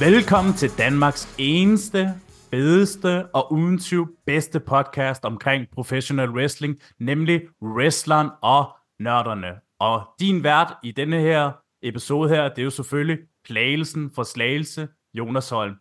[0.00, 2.14] Velkommen til Danmarks eneste,
[2.50, 9.54] fedeste og uden tvivl bedste podcast omkring professional wrestling, nemlig Wrestleren og Nørderne.
[9.80, 11.52] Og din vært i denne her
[11.82, 15.74] episode her, det er jo selvfølgelig Plagelsen for Slagelse, Jonas Holm.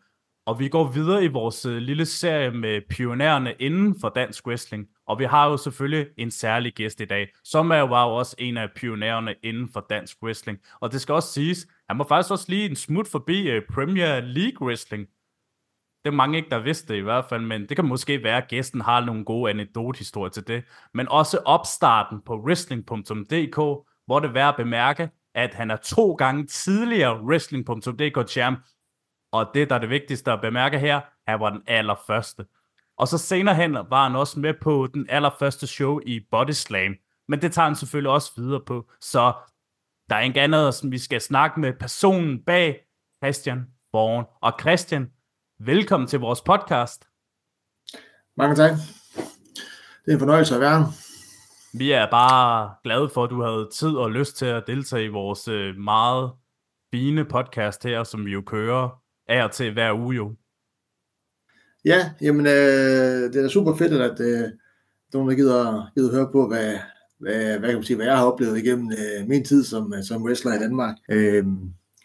[0.48, 4.88] Og vi går videre i vores øh, lille serie med pionererne inden for dansk wrestling.
[5.10, 8.58] Og vi har jo selvfølgelig en særlig gæst i dag, som er jo også en
[8.58, 10.60] af pionererne inden for dansk wrestling.
[10.80, 14.20] Og det skal også siges, han må faktisk også lige en smut forbi uh, Premier
[14.20, 15.08] League Wrestling.
[16.04, 18.38] Det er mange ikke, der vidste det i hvert fald, men det kan måske være,
[18.38, 20.64] at gæsten har nogle gode anekdothistorier til det.
[20.94, 23.56] Men også opstarten på wrestling.dk,
[24.06, 28.60] hvor det er værd at bemærke, at han er to gange tidligere wrestling.dk champ,
[29.32, 32.46] og det, der er det vigtigste at bemærke her, han var den allerførste.
[33.00, 36.96] Og så senere hen var han også med på den allerførste show i Body Slam.
[37.28, 38.90] Men det tager han selvfølgelig også videre på.
[39.02, 39.34] Så
[40.10, 42.80] der er ikke andet, som vi skal snakke med personen bag
[43.24, 44.26] Christian Borgen.
[44.42, 45.12] Og Christian,
[45.60, 47.08] velkommen til vores podcast.
[48.38, 48.72] Mange tak.
[50.06, 50.88] Det er en fornøjelse at være
[51.74, 55.08] Vi er bare glade for, at du havde tid og lyst til at deltage i
[55.08, 56.32] vores øh, meget
[56.92, 60.36] fine podcast her, som vi jo kører af og til hver uge jo.
[61.90, 64.50] Ja, jamen øh, det er super fedt, at øh,
[65.14, 66.78] nogen der gider, gider høre på, hvad,
[67.20, 70.04] hvad, hvad, kan man sige, hvad jeg har oplevet igennem øh, min tid som, øh,
[70.04, 70.96] som wrestler i Danmark.
[71.12, 71.46] Øh,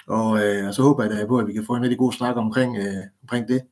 [0.07, 2.13] og, øh, og så håber jeg da på, at vi kan få en rigtig god
[2.13, 3.63] snak omkring, øh, omkring det.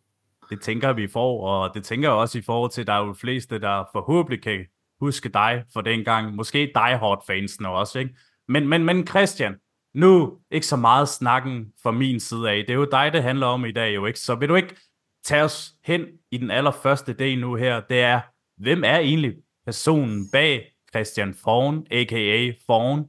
[0.51, 3.07] Det tænker vi får, og det tænker jeg også i forhold til, at der er
[3.07, 4.59] jo fleste, der forhåbentlig kan
[5.01, 6.35] huske dig for dengang.
[6.35, 8.15] Måske dig hårdt fansene også, ikke?
[8.49, 9.55] Men, men, men Christian,
[9.95, 12.65] nu ikke så meget snakken fra min side af.
[12.67, 14.21] Det er jo dig, det handler om i dag, jo ikke?
[14.21, 14.75] Så vil du ikke
[15.25, 17.81] tage os hen i den allerførste dag nu her?
[17.89, 18.21] Det er,
[18.57, 19.35] hvem er egentlig
[19.67, 22.53] personen bag Christian Forn, a.k.a.
[22.67, 23.05] Forn?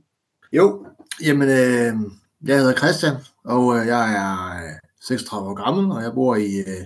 [0.53, 0.86] Jo,
[1.23, 1.94] jamen, øh,
[2.47, 3.16] jeg hedder Christian,
[3.46, 6.85] og øh, jeg er øh, 36 år gammel, og jeg bor i, øh,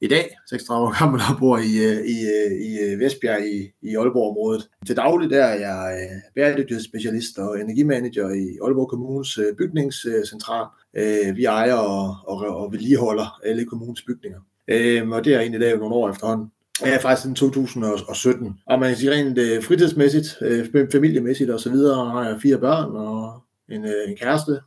[0.00, 3.72] i dag, 36 år gammel, og bor i, øh, i, øh, i øh, Vestbjerg i,
[3.82, 4.68] i Aalborg-området.
[4.86, 10.66] Til daglig der er jeg øh, bæredygtighedsspecialist og energimanager i Aalborg Kommunes bygningscentral.
[11.36, 14.40] Vi ejer og, og, og vedligeholder alle kommunens bygninger.
[14.68, 16.50] Øhm, og det er egentlig lavet nogle år efterhånden.
[16.82, 18.58] Ja, faktisk siden 2017.
[18.66, 22.58] Og man kan sige rent øh, fritidsmæssigt, øh, familiemæssigt og så videre, har jeg fire
[22.58, 24.60] børn og en, øh, en kæreste,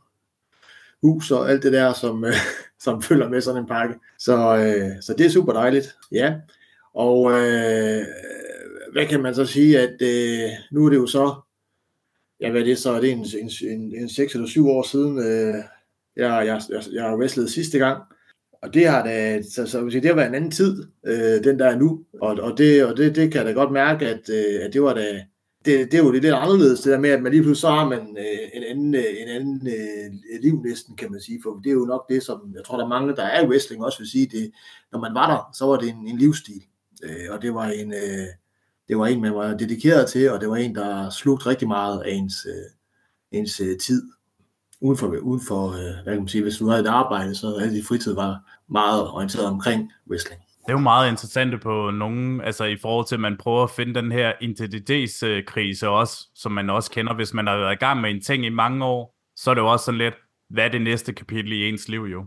[1.02, 2.24] hus og alt det der, som,
[2.84, 3.94] som følger med sådan en pakke.
[4.18, 5.96] Så, øh, så det er super dejligt.
[6.12, 6.34] Ja,
[6.94, 8.04] og øh,
[8.92, 11.34] hvad kan man så sige, at øh, nu er det jo så,
[12.40, 14.82] ja hvad er det så, er det en, en, en, en 6 eller 7 år
[14.82, 15.54] siden, øh,
[16.16, 18.02] jeg, jeg, jeg, jeg har wrestlet sidste gang,
[18.62, 21.66] og det har da, så, så det har været en anden tid, øh, den der
[21.66, 24.64] er nu, og, og, det, og det, det kan jeg da godt mærke, at, øh,
[24.64, 25.24] at det var da,
[25.64, 27.88] det, det er jo lidt anderledes, det der med, at man lige pludselig så har
[27.88, 31.70] man øh, en anden, øh, en anden øh, liv næsten, kan man sige, for det
[31.70, 33.98] er jo nok det, som jeg tror, der er mange, der er i wrestling også
[33.98, 34.52] vil sige, det,
[34.92, 36.62] når man var der, så var det en, en livsstil,
[37.02, 38.26] øh, og det var en, øh,
[38.88, 42.02] det var en, man var dedikeret til, og det var en, der slugte rigtig meget
[42.02, 44.02] af ens, øh, ens øh, tid,
[44.80, 47.58] uden for, uden for øh, hvad kan man sige, hvis du havde et arbejde, så
[47.60, 52.40] alle de fritid var meget orienteret omkring wrestling det er jo meget interessant på nogen,
[52.40, 56.70] altså i forhold til, at man prøver at finde den her identitetskrise også, som man
[56.70, 59.50] også kender, hvis man har været i gang med en ting i mange år, så
[59.50, 60.14] er det jo også sådan lidt,
[60.50, 62.24] hvad er det næste kapitel i ens liv jo?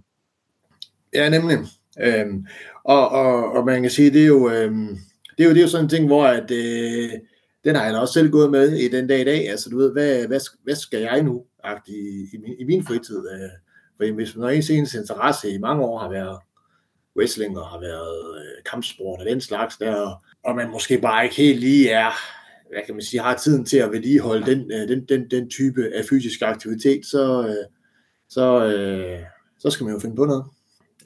[1.13, 1.57] Ja, nemlig.
[2.03, 2.45] Øhm,
[2.83, 4.97] og, og, og man kan sige, det er jo, øhm,
[5.37, 7.09] det er jo, det er jo sådan en ting, hvor at, øh,
[7.63, 9.49] den har jeg da også selv gået med i den dag i dag.
[9.49, 11.45] Altså du ved, hvad, hvad, hvad skal jeg nu
[11.87, 13.17] i, i, min, i min fritid?
[13.17, 13.49] Øh,
[13.97, 16.39] for hvis man har ens, ens interesse i mange år har været
[17.17, 21.35] wrestling og har været øh, kampsport og den slags der, og man måske bare ikke
[21.35, 22.11] helt lige er,
[22.71, 25.91] hvad kan man sige, har tiden til at vedligeholde den, øh, den, den, den type
[25.95, 27.65] af fysisk aktivitet, så, øh,
[28.29, 29.19] så, øh,
[29.59, 30.45] så skal man jo finde på noget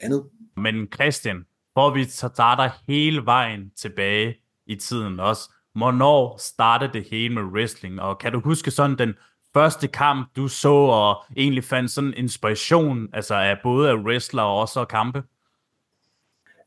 [0.00, 0.24] andet.
[0.56, 4.34] Men Christian, hvor vi starter hele vejen tilbage
[4.66, 9.14] i tiden også, hvornår startede det hele med wrestling, og kan du huske sådan den
[9.54, 14.60] første kamp, du så, og egentlig fandt sådan inspiration, altså af både af wrestler og
[14.60, 15.22] også af kampe?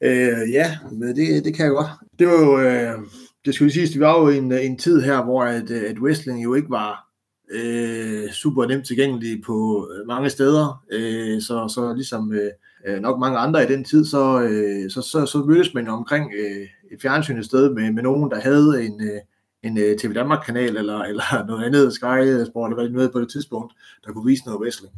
[0.03, 1.87] Øh, ja, det, det kan jeg godt.
[2.19, 2.99] Det var jo, øh,
[3.45, 6.53] det skulle sige, det var jo en, en tid her, hvor at, at wrestling jo
[6.53, 7.07] ikke var
[7.51, 10.83] øh, super nemt tilgængelig på øh, mange steder.
[10.91, 12.51] Øh, så, så ligesom øh,
[12.87, 16.31] øh, nok mange andre i den tid, så, øh, så, så, så mødtes man omkring
[16.33, 19.19] øh, et fjernsyn et sted med, med nogen, der havde en, øh,
[19.63, 23.21] en øh, TV Danmark-kanal eller, eller noget andet Sky Sport, eller hvad det nu på
[23.21, 23.73] det tidspunkt,
[24.05, 24.93] der kunne vise noget wrestling.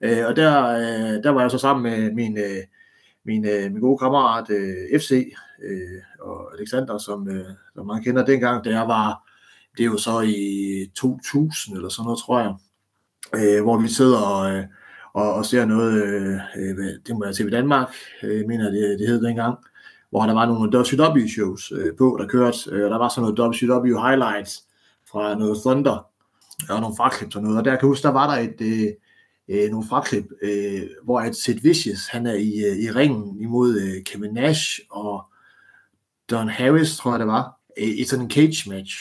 [0.00, 2.62] Øh, og der, øh, der var jeg så sammen med min, øh,
[3.24, 5.32] min, øh, min gode kammerat øh, FC
[5.64, 9.28] øh, og Alexander, som, øh, som man kender dengang, da jeg var,
[9.76, 12.54] det er jo så i 2000 eller sådan noget, tror jeg,
[13.34, 14.64] øh, hvor vi sidder og, øh,
[15.14, 16.76] og, og ser noget, øh, øh
[17.06, 19.58] det må jeg se i Danmark, øh, mener det, det hed dengang,
[20.10, 23.40] hvor der var nogle WCW-shows øh, på, der kørte, øh, og der var sådan noget
[23.40, 24.64] WCW highlights
[25.10, 26.06] fra noget Thunder,
[26.68, 28.92] og nogle fraklip og noget, og der kan jeg huske, der var der et, øh,
[29.48, 33.80] øh, nogle fraklip, øh, hvor at Sid Vicious, han er i, øh, i ringen imod
[33.80, 35.24] øh, Kevin Nash og
[36.30, 38.96] Don Harris, tror jeg det var, øh, i sådan en cage match.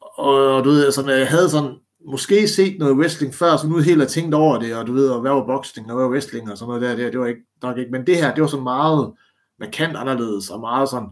[0.00, 1.76] Og, og du ved, sådan, jeg havde sådan,
[2.06, 5.20] måske set noget wrestling før, så nu helt har tænkt over det, og du ved,
[5.20, 7.42] hvad var boxing, og hvad var wrestling, og sådan noget der, det, det var ikke,
[7.62, 9.12] nok ikke, men det her, det var så meget
[9.60, 11.08] markant anderledes, og meget sådan,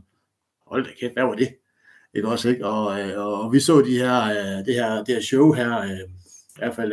[0.66, 1.48] hold da kæft, hvad var det?
[2.14, 2.66] Ikke også, ikke?
[2.66, 5.78] Og, øh, og, og vi så de her, øh, det her, det her show her,
[5.78, 6.00] øh,
[6.56, 6.92] i hvert fald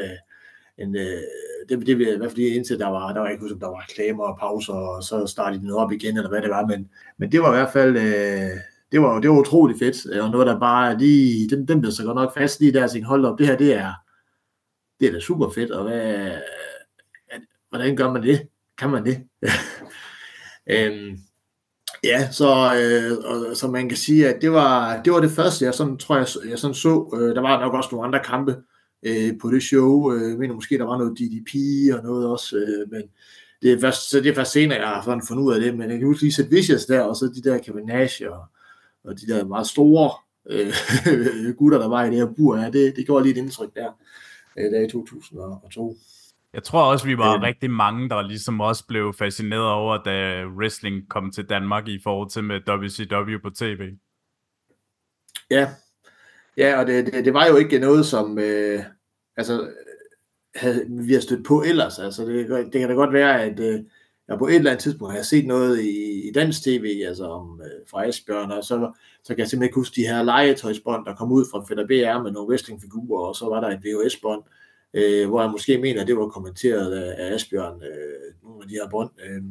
[0.77, 3.83] en, det, det, i hvert fald indtil der var, der var ikke huske, der var
[3.83, 6.89] reklamer og pauser, og så startede de noget op igen, eller hvad det var, men,
[7.17, 7.97] men det var i hvert fald,
[8.91, 11.91] det var, det var utrolig fedt, øh, og noget der bare lige, den, den blev
[11.91, 13.93] så godt nok fast lige der, så hold op, det her, det er,
[14.99, 16.31] det er da super fedt, og hvad,
[17.69, 18.47] hvordan gør man det?
[18.77, 19.23] Kan man det?
[20.73, 21.17] øhm,
[22.03, 25.65] ja, så, øh, og, så man kan sige, at det var det, var det første,
[25.65, 27.19] jeg sådan, tror jeg, jeg sådan så.
[27.21, 28.55] Øh, der var nok også nogle andre kampe
[29.03, 30.13] øh, på det show.
[30.13, 31.53] Øh, jeg mener måske, der var noget DDP
[31.97, 33.01] og noget også, øh, men
[33.61, 35.77] det er først, så det er først senere, jeg har sådan fundet ud af det,
[35.77, 38.43] men jeg kan huske lige Sid Vicious der, og så de der Kevin Nash og,
[39.03, 40.11] og de der meget store
[40.49, 43.75] øh, gutter, der var i det her bur her, det, det gjorde lige et indtryk
[43.75, 43.91] der,
[44.57, 45.97] øh, der i 2002.
[46.53, 47.41] Jeg tror også, vi var øh.
[47.41, 52.29] rigtig mange, der ligesom også blev fascineret over, da wrestling kom til Danmark i forhold
[52.29, 53.91] til med WCW på tv.
[55.51, 55.69] Ja,
[56.57, 58.83] ja og det, det, det var jo ikke noget, som øh,
[59.37, 59.71] altså,
[60.55, 61.99] havde, vi har stødt på ellers.
[61.99, 63.79] Altså, det, det kan da godt være, at øh,
[64.29, 67.61] jeg på et eller andet tidspunkt har set noget i, i dansk tv, altså om,
[67.65, 68.91] øh, fra Esbjørn, og så,
[69.23, 72.23] så kan jeg simpelthen ikke huske de her legetøjsbånd, der kom ud fra Fedder BR
[72.23, 74.43] med nogle wrestlingfigurer, og så var der et VHS-bånd,
[74.93, 78.67] øh, hvor jeg måske mener, at det var kommenteret af, af Asbjørn, øh, nogle af
[78.69, 79.09] de her bånd.
[79.25, 79.41] Øh,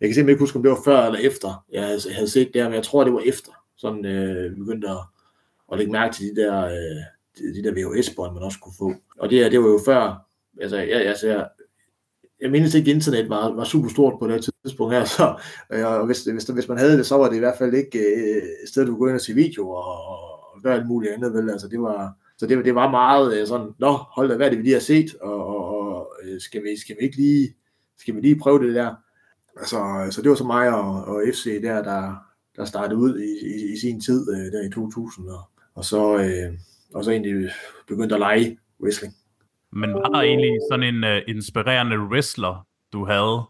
[0.00, 2.30] jeg kan simpelthen ikke huske, om det var før eller efter, jeg havde, jeg havde
[2.30, 5.02] set det, men jeg tror, det var efter, sådan øh, begyndte at,
[5.72, 7.02] at lægge mærke til de der, øh,
[7.38, 8.94] de, de der VHS-bånd, man også kunne få.
[9.18, 10.28] Og det, det var jo før,
[10.60, 11.48] altså, jeg, altså, jeg,
[12.42, 15.34] jeg mindes ikke, at internet var, var super stort på det tidspunkt her, så
[15.72, 17.98] øh, og hvis, hvis, hvis man havde det, så var det i hvert fald ikke
[17.98, 21.12] øh, et sted, du kunne gå ind og se videoer og, og gøre alt muligt
[21.12, 21.50] andet, vel?
[21.50, 24.50] Altså, det var, så det, det var meget øh, sådan, nå, hold da, hvad er
[24.50, 27.54] det, vi lige har set, og, og, og øh, skal, vi, skal vi ikke lige,
[27.98, 28.94] skal vi lige prøve det der?
[29.56, 32.14] Altså, så det var så mig og, og FC der, der,
[32.56, 35.40] der startede ud i, i, i sin tid, øh, der i 2000, og,
[35.74, 36.58] og, så, øh,
[36.94, 37.50] og så egentlig
[37.88, 39.14] begyndte at lege wrestling.
[39.72, 43.42] Men var der egentlig sådan en uh, inspirerende wrestler, du havde?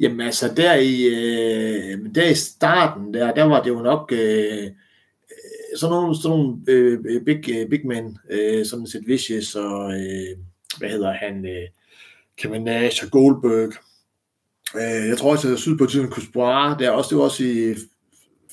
[0.00, 4.64] Jamen altså, der i, øh, der i starten, der, der var det jo nok øh,
[4.64, 4.70] øh
[5.76, 10.36] sådan nogle, sådan nogle øh, big, øh, big men, øh, som set Vicious og, øh,
[10.78, 11.68] hvad hedder han, øh,
[12.38, 13.72] Kevin Nash og Goldberg.
[14.76, 17.74] Øh, jeg tror også, at syd på tiden Kusbra, der også, det var også i,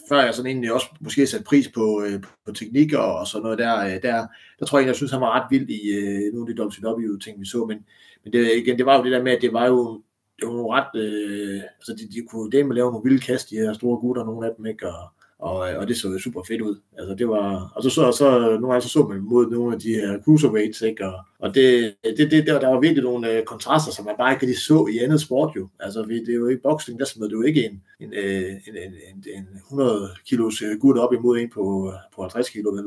[0.10, 3.58] før jeg sådan egentlig også måske satte pris på, øh, på teknikker og sådan noget
[3.58, 4.28] der, øh, der,
[4.60, 7.40] der tror jeg, jeg synes, han var ret vild i øh, nogle af de WCW-ting,
[7.40, 7.86] vi så, men,
[8.24, 10.02] men det, igen, det var jo det der med, at det var jo,
[10.40, 13.50] det var jo ret, øh, altså de, de kunne det med lave nogle vilde kast,
[13.50, 15.10] de her store gutter, nogle af dem, ikke, og,
[15.40, 16.80] og, og det så jo super fedt ud.
[16.98, 19.80] Altså det var, og så, så, så nogle gange så, så man mod nogle af
[19.80, 21.06] de her cruiserweights, ikke?
[21.06, 24.32] Og, og det, det, det, der, der var virkelig nogle uh, kontraster, som man bare
[24.34, 25.70] ikke rigtig så i andet sport jo.
[25.80, 28.52] Altså vi, det er jo ikke boxing, der smed du jo ikke en, en, øh,
[28.68, 32.70] en, en, en, en 100 kilos uh, gut op imod en på, på 50 kilo,
[32.70, 32.86] vel?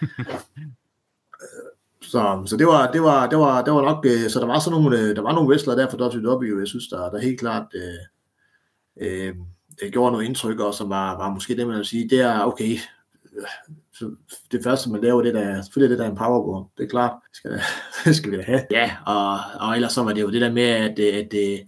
[2.02, 4.80] Så, så det var, det var, det var, det var nok, så der var sådan
[4.80, 7.98] nogle, der var nogle wrestlere der for WCW, jeg synes, der, der helt klart, øh,
[9.00, 9.34] øh,
[9.82, 12.40] det gjorde noget indtryk, og som var, var måske det, man vil sige, det er
[12.40, 12.78] okay,
[13.92, 14.10] så
[14.52, 17.12] det første, man laver, det der, selvfølgelig det der er en powerbomb, det er klart,
[17.28, 17.60] det skal,
[18.04, 18.62] det skal vi da have.
[18.70, 21.60] Ja, og, og ellers så var det jo det der med, at, at, at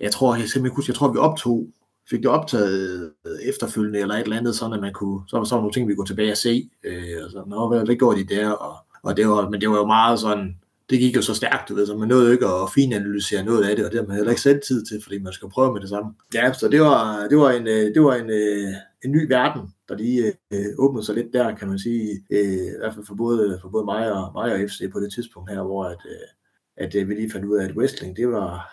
[0.00, 1.68] jeg tror, jeg simpelthen huske, jeg tror, vi optog,
[2.10, 3.12] fik det optaget
[3.42, 5.88] efterfølgende, eller et eller andet, sådan at man kunne, så var der sådan nogle ting,
[5.88, 8.76] vi kunne tilbage og se, øh, og så, nå, hvad, hvad gjorde de der, og,
[9.02, 10.56] og det var, men det var jo meget sådan,
[10.90, 13.76] det gik jo så stærkt, du ved, så man nåede ikke at finanalysere noget af
[13.76, 15.80] det, og det har man heller ikke selv tid til, fordi man skal prøve med
[15.80, 16.14] det samme.
[16.34, 19.62] Ja, så det var, det var, en, øh, det var en, øh, en ny verden,
[19.88, 23.14] der lige øh, åbnede sig lidt der, kan man sige, øh, i hvert fald for
[23.14, 26.28] både, for både mig, og, mig og FC på det tidspunkt her, hvor at, øh,
[26.84, 28.70] at øh, vi lige fandt ud af, at wrestling, det var,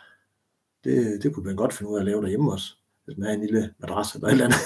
[0.84, 2.74] det, det kunne man godt finde ud af at lave derhjemme også,
[3.06, 4.60] hvis man havde en lille madras eller et eller andet.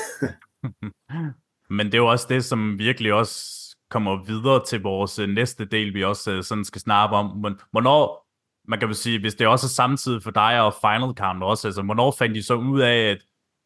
[1.77, 3.58] Men det er jo også det, som virkelig også
[3.89, 7.37] kommer videre til vores øh, næste del, vi også øh, sådan skal snakke om.
[7.37, 8.27] Men hvornår,
[8.67, 11.67] man kan vel sige, hvis det også er samtidig for dig og Final Count også,
[11.67, 13.17] altså hvornår fandt I så ud af, at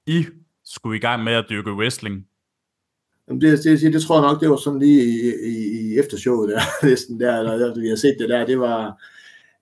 [0.07, 0.25] I
[0.65, 2.27] skulle i gang med at dyrke wrestling?
[3.27, 5.99] Jamen det, det, det, det tror jeg nok, det var sådan lige i, i, i
[5.99, 9.01] eftershowet der, næsten der, eller vi har set det der, det var,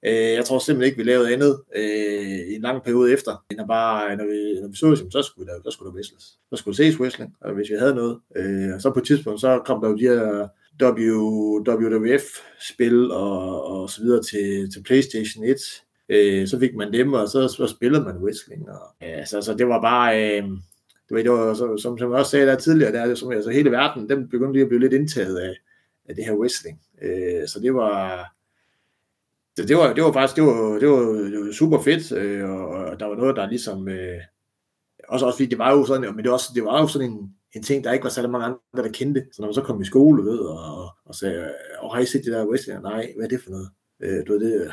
[0.05, 3.61] Øh, jeg tror simpelthen ikke, vi lavede andet øh, i en lang periode efter, end
[3.61, 6.23] at bare, når vi, når vi så så skulle, der, der skulle der whistles.
[6.49, 8.19] Så skulle der ses wrestling, og hvis vi havde noget.
[8.35, 10.47] Øh, og så på et tidspunkt, så kom der jo de her
[10.81, 15.57] WWF-spil og, og så videre til, til PlayStation 1.
[16.09, 18.69] Øh, så fik man dem, og så, så spillede man wrestling.
[18.69, 20.21] Og, ja, så, så det var bare...
[20.21, 20.43] Øh,
[21.09, 23.51] det var, det var så, som, som jeg også sagde der tidligere, der, som, altså
[23.51, 25.55] hele verden, den begyndte lige at blive lidt indtaget af,
[26.09, 26.81] af det her wrestling.
[27.01, 28.25] Øh, så det var,
[29.61, 31.01] det, det, var, det var faktisk det var, det var,
[31.33, 34.17] det var super fedt, øh, og, der var noget, der ligesom, øh,
[35.07, 37.11] også, også fordi det var jo sådan, men det var, også, det var jo sådan
[37.11, 39.25] en, en ting, der ikke var særlig mange andre, der kendte.
[39.31, 42.25] Så når man så kom i skole, ved, og, og sagde, og har I set
[42.25, 42.81] det der wrestling?
[42.81, 43.69] Nej, hvad er det for noget?
[44.03, 44.71] Øh, du ved, det,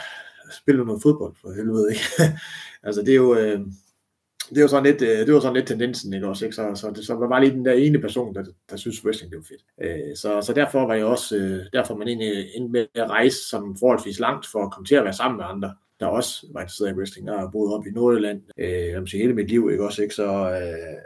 [0.53, 2.03] spiller noget fodbold, for helvede, ikke?
[2.87, 3.61] altså, det er jo, øh,
[4.55, 6.55] det var sådan lidt, øh, det var sådan lidt tendensen, ikke også, ikke?
[6.55, 9.33] Så, så, det, så var bare lige den der ene person, der, der synes wrestling,
[9.33, 9.65] det var fedt.
[9.83, 13.49] Øh, så, så derfor var jeg også, øh, derfor man egentlig endte med at rejse
[13.49, 16.61] som forholdsvis langt for at komme til at være sammen med andre, der også var
[16.61, 17.27] interesseret i wrestling.
[17.27, 20.15] Jeg har boet op i Nordjylland, øh, sige, hele mit liv, ikke også, ikke?
[20.15, 20.99] Så, øh,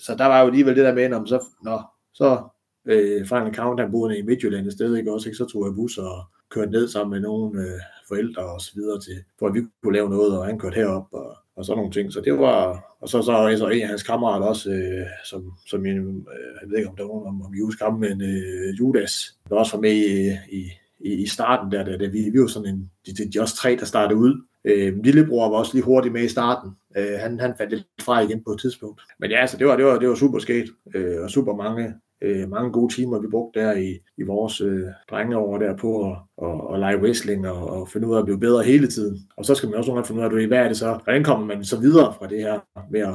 [0.00, 1.80] så der var jo alligevel det der med, om så, nå,
[2.14, 2.42] så
[2.86, 5.36] øh, fra en account, han boede i Midtjylland et sted, ikke også, ikke?
[5.36, 9.00] Så tog jeg bus og kørte ned sammen med nogle øh, forældre og så videre
[9.00, 11.92] til, for at vi kunne lave noget, og han kørte herop og og sådan nogle
[11.92, 12.12] ting.
[12.12, 15.86] Så det var, og så, så, så en af hans kammerater også, øh, som, som
[15.86, 16.14] jeg, øh,
[16.62, 19.56] jeg ved ikke om der var nogen om, om Judas ham, men øh, Judas, der
[19.56, 22.74] også var med øh, i, i, i starten der, der, der vi, vi var sådan
[22.74, 24.44] en, de, de, de også tre, der startede ud.
[24.64, 26.70] Øh, lillebror var også lige hurtigt med i starten.
[26.96, 29.02] Øh, han, han faldt lidt fra igen på et tidspunkt.
[29.20, 31.94] Men ja, altså, det var, det var, det var super skate, øh, og super mange
[32.22, 36.16] øh, mange gode timer, vi brugte der i, i vores øh, drengeår der på at,
[36.36, 39.18] og, og lege wrestling og, og finde ud af at blive bedre hele tiden.
[39.36, 41.24] Og så skal man også nogle gange finde ud af, hvad er det så, hvordan
[41.24, 42.60] kommer man så videre fra det her
[42.90, 43.14] med at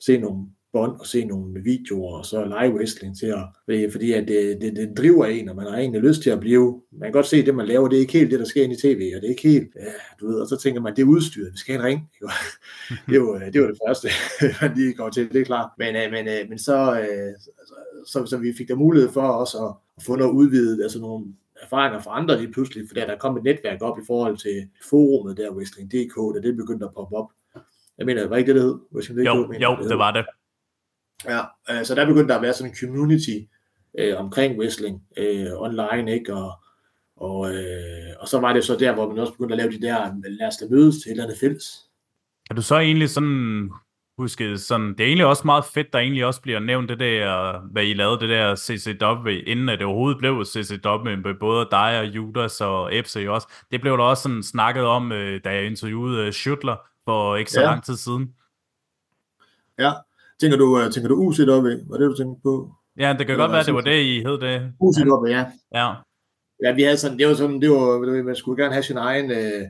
[0.00, 4.28] se nogle bånd og se nogle videoer og så live wrestling til at, fordi at
[4.28, 7.12] det, det, det driver en, og man har egentlig lyst til at blive, man kan
[7.12, 8.76] godt se, at det man laver, det er ikke helt det, der sker ind i
[8.76, 11.06] tv, og det er ikke helt, ja, du ved, og så tænker man, det er
[11.06, 12.10] udstyret, vi skal have en ring,
[13.10, 14.08] det var, øh, det var det første,
[14.62, 17.74] man lige går til, det er klart, men, øh, men, øh, men så, altså,
[18.06, 21.26] så, så vi fik der mulighed for også at, at få noget udvidet, altså nogle
[21.62, 25.36] erfaringer fra andre lige pludselig, for der kom et netværk op i forhold til forumet
[25.36, 27.30] der, Wrestling.dk, da det begyndte at poppe op.
[27.98, 28.78] Jeg mener, var ikke det, det hed?
[28.94, 30.24] Wrestling.dk, jo, mener, jo det, det var det.
[31.24, 31.40] Ja,
[31.70, 33.38] øh, så der begyndte der at være sådan en community
[33.98, 36.34] øh, omkring wrestling øh, online, ikke?
[36.34, 36.52] Og,
[37.16, 39.80] og, øh, og så var det så der, hvor man også begyndte at lave de
[39.80, 41.90] der, lad os da mødes til et eller andet fælles.
[42.50, 43.70] Er du så egentlig sådan
[44.20, 47.58] husket sådan, det er egentlig også meget fedt, der egentlig også bliver nævnt det der,
[47.72, 52.00] hvad I lavede det der CCW, inden at det overhovedet blev CCW med både dig
[52.00, 53.48] og Judas og FC også.
[53.70, 57.50] Det blev der også sådan snakket om, øh, da jeg interviewede øh, Schüttler for ikke
[57.50, 57.66] så ja.
[57.66, 58.34] lang tid siden.
[59.78, 59.92] Ja,
[60.40, 61.68] Tænker du, uh, tænker du UCW?
[61.90, 62.72] Var det, du tænkte på?
[62.98, 64.72] Ja, det kan Eller godt være, det var det, I hed det.
[64.80, 65.44] UCW, ja.
[65.74, 65.94] Ja.
[66.64, 69.30] Ja, vi havde sådan, det var sådan, det var, man skulle gerne have sin egen
[69.30, 69.62] uh,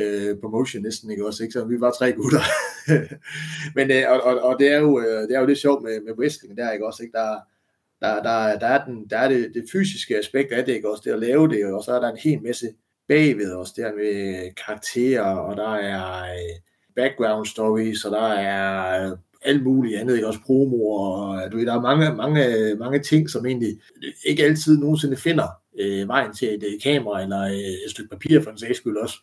[0.00, 1.52] uh, promotion næsten, ikke også, ikke?
[1.52, 2.40] Så vi var tre gutter.
[3.76, 6.00] Men, øh, og, og, og, det er jo, øh, det er jo lidt sjovt med,
[6.00, 7.16] med wrestling der, ikke også, ikke?
[7.16, 7.38] Der,
[8.00, 11.02] der, der, der er, den, der er det, det fysiske aspekt af det, ikke også,
[11.04, 12.66] det at lave det, og så er der en hel masse
[13.08, 16.60] bagved også, der med karakterer, og der er øh,
[16.96, 20.26] background stories, og der er alt muligt andet, ikke?
[20.26, 23.80] også promo, og du ved, der er mange, mange, mange ting, som egentlig
[24.24, 25.48] ikke altid nogensinde finder
[25.80, 28.96] øh, vejen til et øh, kamera eller øh, et stykke papir for en sags skyld
[28.96, 29.16] også.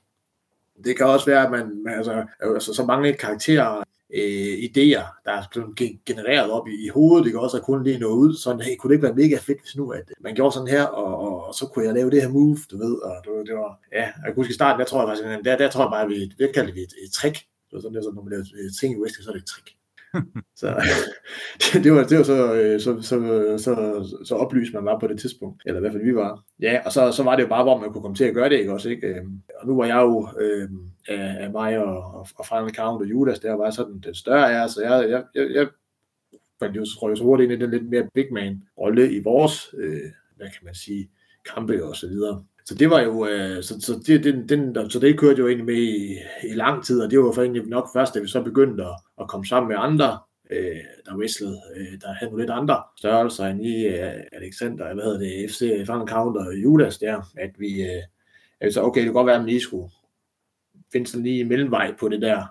[0.84, 5.44] Det kan også være, at man, altså, altså så mange karakterer, øh, idéer, der er
[5.52, 8.76] blevet genereret op i, i hovedet, det kan også kun lige nå ud, sådan, hey,
[8.76, 11.48] kunne det ikke være mega fedt, hvis nu, at man gjorde sådan her, og, og,
[11.48, 14.06] og så kunne jeg lave det her move, du ved, og det, det var, ja,
[14.26, 16.10] jeg kunne huske i starten, der tror jeg faktisk, der, der tror jeg bare, at
[16.10, 18.48] vi, det kaldte vi et, et trick, det var sådan, det, så, når man lavede
[18.60, 19.70] øh, ting i wrestling, så er det et trick
[20.56, 20.68] så
[21.84, 23.18] det, var, det var så, øh, så, så,
[23.58, 26.44] så, så oplyst man var på det tidspunkt, eller i hvert fald vi var.
[26.62, 28.50] Ja, og så, så var det jo bare, hvor man kunne komme til at gøre
[28.50, 29.08] det, ikke også, ikke?
[29.08, 30.70] Øhm, og nu var jeg jo øh,
[31.08, 34.70] af, af mig og, og Final Count og Judas, der var sådan den større af
[34.70, 35.68] så jeg, jeg, jeg, jeg
[36.60, 39.76] fandt jo så, så hurtigt ind i den lidt mere big man rolle i vores,
[39.78, 41.10] øh, hvad kan man sige,
[41.54, 42.44] kampe og så videre.
[42.66, 45.66] Så det var jo, øh, så, så, det, den, den, så det kørte jo egentlig
[45.66, 48.42] med i, i lang tid, og det var for egentlig nok først, da vi så
[48.42, 50.20] begyndte at, at komme sammen med andre,
[50.52, 55.04] øh, der wrestlede, øh, der havde nogle lidt andre størrelser end i øh, Alexander, hvad
[55.04, 58.04] hedder det, FC, Fan Counter og Judas der, at vi, øh,
[58.60, 59.92] at så okay, det kan godt være, at man lige skulle
[60.92, 62.46] finde sådan lige en mellemvej på det der,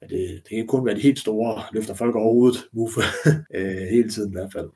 [0.00, 2.90] at det, det kan kun være de helt store, løfter folk overhovedet, move,
[3.54, 4.70] øh, hele tiden i hvert fald.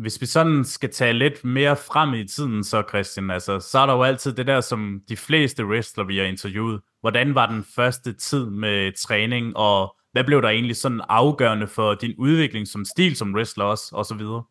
[0.00, 3.86] Hvis vi sådan skal tage lidt mere frem i tiden, så Christian, altså, så er
[3.86, 6.80] der jo altid det der, som de fleste wrestler, vi har interviewet.
[7.00, 11.94] Hvordan var den første tid med træning, og hvad blev der egentlig sådan afgørende for
[11.94, 14.42] din udvikling som stil som wrestler også, og så videre?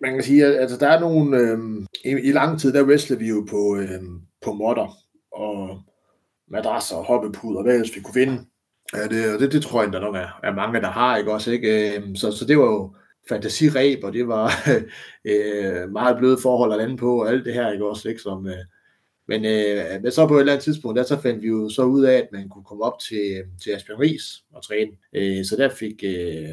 [0.00, 1.58] Man kan sige, at altså, der er nogle, øh,
[2.04, 4.02] i, i lang tid, der wrestlede vi jo på, øh,
[4.44, 4.96] på modder,
[5.32, 5.82] og
[6.50, 8.44] madrasser og hoppepuder, hvad ellers vi kunne finde.
[8.94, 11.50] Ja, det, det, det tror jeg, der nok er, er mange, der har, ikke også,
[11.50, 11.96] ikke?
[11.96, 12.94] Øhm, så, så det var jo
[13.34, 14.50] fantasiræb, og det var
[15.30, 18.20] øh, meget bløde forhold at lande på, og alt det her, ikke også, ikke?
[18.20, 18.64] Som, øh,
[19.28, 21.82] men, øh, men så på et eller andet tidspunkt, der så fandt vi jo så
[21.82, 24.90] ud af, at man kunne komme op til, til Asbjørn Ries og træne.
[25.12, 26.48] Øh, så der fik, øh,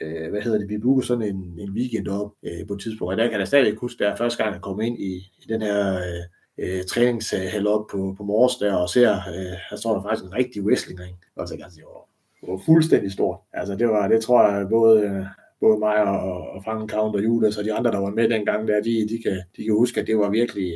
[0.00, 3.12] øh, hvad hedder det, vi bookede sådan en, en weekend op øh, på et tidspunkt,
[3.12, 5.62] og der kan jeg stadig huske, der første gang jeg kom ind i, i den
[5.62, 6.24] her øh,
[6.58, 10.34] øh, træningshal op på, på Mors der, og ser, øh, her står der faktisk en
[10.34, 11.16] rigtig wrestlingring.
[11.36, 11.84] Og så kan jeg sige,
[12.40, 13.38] det var fuldstændig stort.
[13.52, 15.26] Altså det var, det tror jeg, både, øh,
[15.64, 18.68] både mig og, og Frank Count og Judas og de andre, der var med dengang
[18.68, 20.70] der, de, de, kan, de kan huske, at det var virkelig,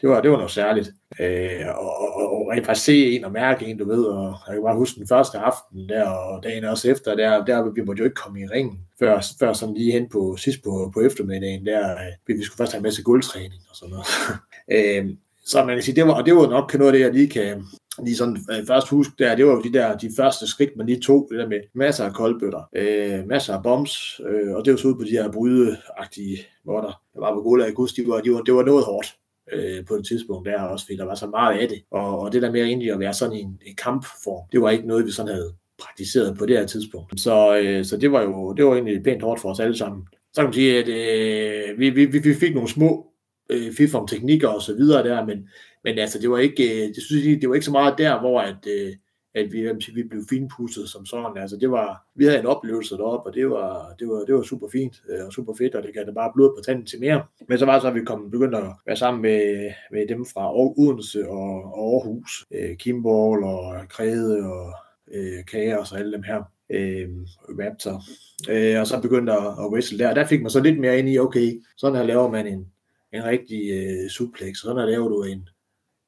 [0.00, 0.90] det var, det var noget særligt.
[1.20, 4.54] Øh, og, og, og rent faktisk se en og mærke en, du ved, og jeg
[4.54, 8.00] kan bare huske den første aften der, og dagen også efter, der, der vi måtte
[8.00, 11.66] jo ikke komme i ringen, før, før sådan lige hen på sidst på, på eftermiddagen,
[11.66, 14.06] der øh, vi skulle først have en masse guldtræning og sådan noget.
[14.76, 17.12] øh, så man kan sige, det var, og det var nok noget af det, jeg
[17.12, 17.64] lige kan,
[18.04, 20.86] lige sådan øh, først huske der, det var jo de der, de første skridt, man
[20.86, 24.70] lige tog, det der med masser af koldbøtter, øh, masser af bombs, øh, og det
[24.70, 28.04] var så ud på de her brydeagtige måtter, der var på Gola i august, de
[28.06, 29.16] var, de var, det var noget hårdt
[29.52, 31.82] øh, på et tidspunkt der også, fordi der var så meget af det.
[31.90, 34.88] Og, og det der med egentlig at være sådan en, en kampform, det var ikke
[34.88, 37.20] noget, vi sådan havde praktiseret på det her tidspunkt.
[37.20, 40.06] Så, øh, så det var jo det var egentlig pænt hårdt for os alle sammen.
[40.32, 43.09] Så kan man sige, at øh, vi, vi, vi fik nogle små
[43.50, 45.48] øh, fif om teknikker og så videre der, men,
[45.84, 48.20] men altså, det var ikke, øh, det, synes jeg, det var ikke så meget der,
[48.20, 48.92] hvor at, øh,
[49.34, 51.42] at vi, vi blev finpudset som sådan.
[51.42, 54.42] Altså, det var, vi havde en oplevelse deroppe, og det var, det var, det var
[54.42, 57.00] super fint øh, og super fedt, og det gav det bare blod på tanden til
[57.00, 57.22] mere.
[57.48, 60.26] Men så var det så, at vi kom, begyndte at være sammen med, med dem
[60.26, 64.72] fra Odense og, og Aarhus, øh, Kimball og Krede og
[65.14, 67.08] øh, Kaos og alle dem her øh,
[67.48, 68.02] Raptor.
[68.50, 70.08] Øh, og så begyndte at, at wrestle der.
[70.08, 72.66] Og der fik man så lidt mere ind i, okay, sådan her laver man en,
[73.12, 75.48] en rigtig øh, suplex, sådan her laver du en,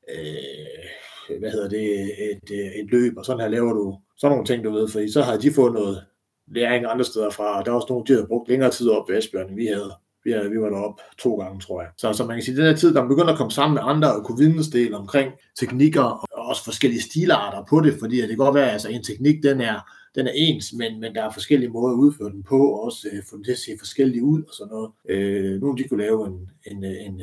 [0.09, 4.47] øh, hvad hedder det, et, et, et løb, og sådan her laver du sådan nogle
[4.47, 6.05] ting, du ved, fordi så har de fået noget
[6.47, 9.09] læring andre steder fra, og der var også nogle, de havde brugt længere tid op
[9.09, 9.95] ved Esbjørn, end vi havde.
[10.25, 11.91] Vi, havde, vi var deroppe to gange, tror jeg.
[11.99, 13.83] Så, så man kan sige, at den her tid, der begynder at komme sammen med
[13.85, 18.37] andre og kunne vidnesdele omkring teknikker og også forskellige stilarter på det, fordi det kan
[18.37, 21.33] godt være, at altså, en teknik, den er, den er ens, men, men der er
[21.33, 24.25] forskellige måder at udføre den på, og også øh, få den til at se forskellige
[24.25, 24.91] ud og sådan noget.
[25.09, 27.21] Øh, nogle de kunne lave en, en, øh, en, øh, en,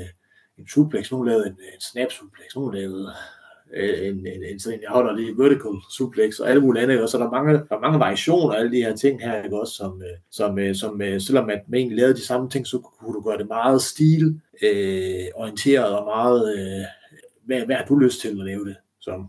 [0.58, 3.10] en suplex, nogle lavede en, en snap suplex, nogle lavede
[3.74, 7.10] en, en, en, en, sådan, jeg holder lige vertical suplex og alle mulige andre, og
[7.10, 9.60] så der er mange, der er mange variationer af alle de her ting her, ikke
[9.60, 13.22] også, som, som, som selvom at man egentlig lavede de samme ting, så kunne du
[13.22, 16.86] gøre det meget stil øh, orienteret og meget, øh,
[17.46, 19.28] hvad, hvad har du lyst til at lave det som?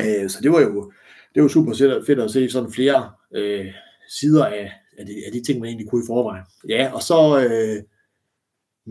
[0.00, 0.92] Øh, så det var jo,
[1.34, 3.66] det var super fedt at se sådan flere øh,
[4.08, 6.44] sider af, af, de, af de ting, man egentlig kunne i forvejen.
[6.68, 7.82] Ja, og så, øh,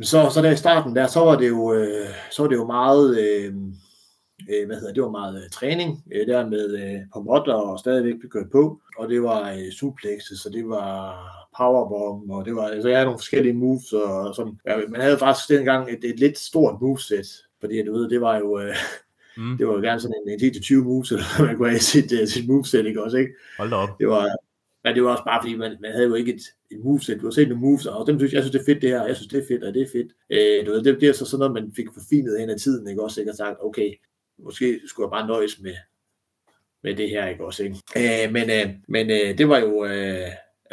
[0.03, 2.65] så, så der i starten der, så var det jo, øh, så var det jo
[2.65, 3.53] meget, øh,
[4.49, 7.79] øh, hvad hedder det, var meget øh, træning, øh, der med øh, på måtter og
[7.79, 11.17] stadigvæk blev kørt på, og det var øh, suplexes, så det var
[11.57, 15.17] powerbomb, og det var, altså jeg havde nogle forskellige moves, og sådan, ja, man havde
[15.17, 17.27] faktisk dengang et, et lidt stort moveset,
[17.59, 18.75] fordi du ved, det var jo, øh,
[19.41, 19.57] Mm.
[19.57, 22.27] Det var jo gerne sådan en, en 10-20 moves, eller man kunne have sit, uh,
[22.27, 23.33] sit moveset, ikke også, ikke?
[23.57, 23.99] Hold op.
[23.99, 24.29] Det var,
[24.83, 27.21] men det var også bare fordi, man, man havde jo ikke et, et moveset.
[27.21, 29.05] Du har set nogle moves, og dem synes jeg synes, det er fedt det her,
[29.05, 30.11] jeg synes, det er fedt, og det er fedt.
[30.29, 32.87] Øh, du ved, det, det er så sådan noget, man fik forfinet hen ad tiden,
[32.87, 33.31] ikke også, ikke?
[33.31, 33.93] Og sagt, okay,
[34.39, 35.75] måske skulle jeg bare nøjes med,
[36.83, 37.77] med det her, ikke også, ikke?
[37.97, 40.27] Øh, men øh, men øh, det var jo, øh,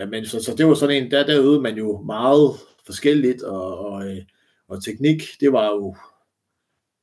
[0.08, 2.50] men så, så det var sådan en, der, der øvede man jo meget
[2.86, 4.22] forskelligt, og, og, øh,
[4.68, 5.96] og teknik, det var jo,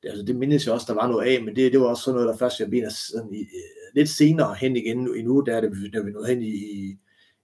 [0.05, 2.15] altså det mindes jeg også, der var noget af, men det, det var også sådan
[2.15, 5.61] noget, der først jeg mener sådan i, øh, lidt senere hen igen endnu, der er
[5.61, 6.95] det, når vi nåede hen i,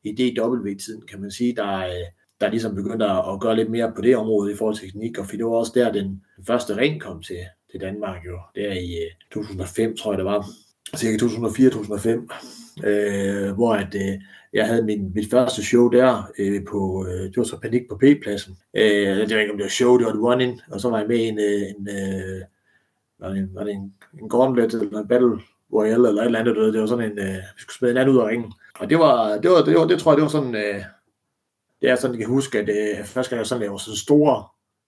[0.04, 2.06] i DW-tiden, kan man sige, der, øh,
[2.42, 5.26] der ligesom begyndte at gøre lidt mere på det område i forhold til teknik, og
[5.26, 7.40] for det var også der, den første ring kom til,
[7.72, 10.46] til Danmark jo, der i øh, 2005, tror jeg det var,
[10.98, 14.22] cirka 2004-2005, øh, hvor at, øh,
[14.54, 17.96] jeg havde min, mit første show der øh, på, øh, det var så Panik på
[17.96, 18.58] P-pladsen.
[18.74, 20.98] Øh, det var ikke, om det var show, det var et run-in, og så var
[21.00, 22.42] jeg med i en, øh, en, øh,
[23.20, 25.40] var det en, var det en, en gauntlet eller en battle
[25.74, 28.16] royale eller et eller andet, det var sådan en, øh, vi skulle spille en anden
[28.16, 28.54] ud af ringen.
[28.80, 30.84] Og det var, det var, det var, det tror jeg, det var sådan, øh,
[31.82, 34.44] det er sådan, jeg kan huske, at øh, første gang jeg sådan lavede sådan store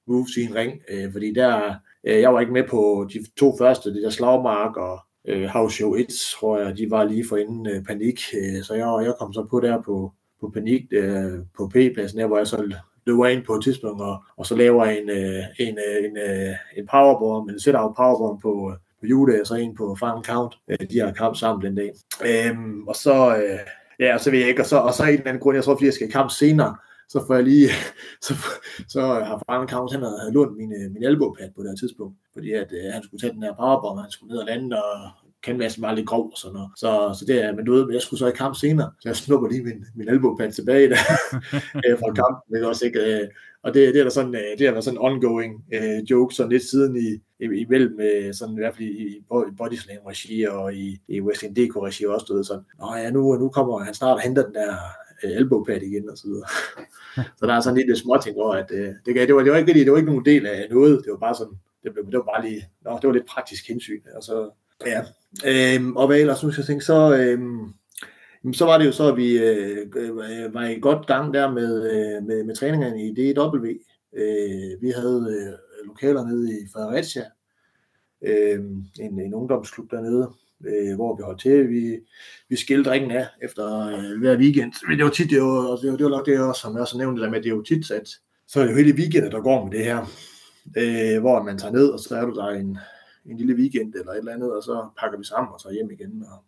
[0.07, 3.57] moves i en ring, øh, fordi der, øh, jeg var ikke med på de to
[3.57, 6.07] første, det der slagmark og øh, House Show 1,
[6.39, 9.47] tror jeg, de var lige for inden øh, panik, øh, så jeg, jeg kom så
[9.49, 12.73] på der på, på panik øh, på P-pladsen, der hvor jeg så
[13.05, 16.55] løber ind på et tidspunkt, og, og så laver en, øh, en, øh, en, øh,
[16.77, 20.55] en powerbomb, en set-out powerbomb på, øh, på Jude, og så en på Farm Count.
[20.67, 21.91] Øh, de har kamp sammen den dag.
[22.25, 22.55] Øh,
[22.87, 23.59] og så, øh,
[23.99, 25.63] ja, og så ved jeg ikke, og så, og så en eller anden grund, jeg
[25.63, 26.75] tror, fordi jeg skal kamp senere,
[27.09, 27.69] så får jeg lige,
[28.25, 28.33] så,
[28.87, 31.75] så har Frank Count, han havde, havde lånt min, min elbow pad på det her
[31.75, 34.83] tidspunkt, fordi at, uh, han skulle tage den her powerbomb, han skulle ned og lande,
[34.83, 35.09] og
[35.45, 36.69] canvasen var lidt grov og sådan noget.
[36.77, 39.15] Så, så det er, men du ved, jeg skulle så i kamp senere, så jeg
[39.15, 41.03] snupper lige min, min elbowpad tilbage der,
[41.85, 42.99] øh, fra kampen, ikke også, ikke?
[42.99, 43.27] Øh,
[43.63, 46.51] og det, det er der sådan, øh, det er sådan en ongoing uh, joke, sådan
[46.51, 47.99] lidt siden i, i, imellem,
[48.33, 49.23] sådan i hvert fald i, i
[49.57, 53.35] bodyslam regi og i, i Wrestling DK regi også, du ved, sådan, Nå ja, nu,
[53.35, 54.75] nu kommer han snart og henter den der
[55.23, 56.47] Øh, elbowpad igen og så videre.
[57.37, 59.73] så der er sådan lidt småting over, at øh, det, det, var, det, var ikke,
[59.73, 62.29] det var ikke nogen del af noget, det var bare sådan, det, blev, det var
[62.35, 64.49] bare lige, nå, det var lidt praktisk hensyn, og så,
[64.85, 65.01] ja,
[65.45, 67.73] øhm, og hvad ellers nu skal jeg tænke, så, øhm,
[68.53, 71.91] så var det jo så, at vi øh, øh, var i godt gang der med,
[71.91, 73.65] øh, med, med træningerne i DW.
[74.13, 77.23] Øh, vi havde øh, lokaler nede i Fredericia,
[78.21, 78.59] øh,
[78.99, 80.31] en, en ungdomsklub dernede,
[80.67, 81.69] øh, hvor vi holdt til.
[81.69, 81.99] Vi,
[82.49, 84.73] vi skilte ringen af efter øh, hver weekend.
[84.87, 86.73] Men det var tit, det var, altså, det var, det var nok det også, som
[86.73, 88.07] jeg også nævnte det der med, det er jo tit, at
[88.47, 89.99] så er det jo hele weekenden, der går med det her.
[90.77, 92.77] Øh, hvor man tager ned, og så er du der en,
[93.25, 95.91] en lille weekend eller et eller andet, og så pakker vi sammen og tager hjem
[95.91, 96.25] igen.
[96.31, 96.43] Og,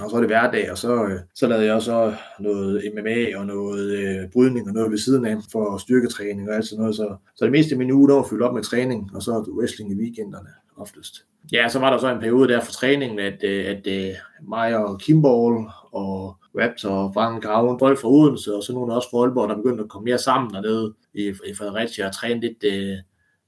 [0.00, 3.46] og så er det hverdag, og så, øh, så lavede jeg også noget MMA og
[3.46, 6.96] noget øh, brydning og noget ved siden af for styrketræning og alt sådan noget.
[6.96, 9.52] Så, så det meste af min uge, der var fyldt op med træning, og så
[9.58, 10.48] wrestling i weekenderne
[10.80, 11.24] oftest.
[11.52, 14.76] Ja, så var der så en periode der for træningen, at, øh, at, at mig
[14.76, 19.18] og Kimball og Raptor og Frank Graven, folk fra Odense og så nogle også fra
[19.18, 22.96] Aalborg, der begyndte at komme mere sammen dernede i, i Fredericia og træne lidt, øh,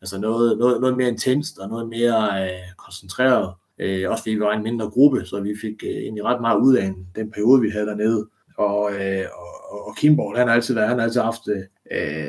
[0.03, 3.55] Altså noget, noget, noget mere intenst og noget mere øh, koncentreret.
[3.79, 6.61] Øh, også fordi vi var en mindre gruppe, så vi fik øh, egentlig ret meget
[6.61, 8.29] ud af den periode, vi havde dernede.
[8.59, 12.29] Og, øh, og, og Kimball, han har altid, været, han har altid haft øh, øh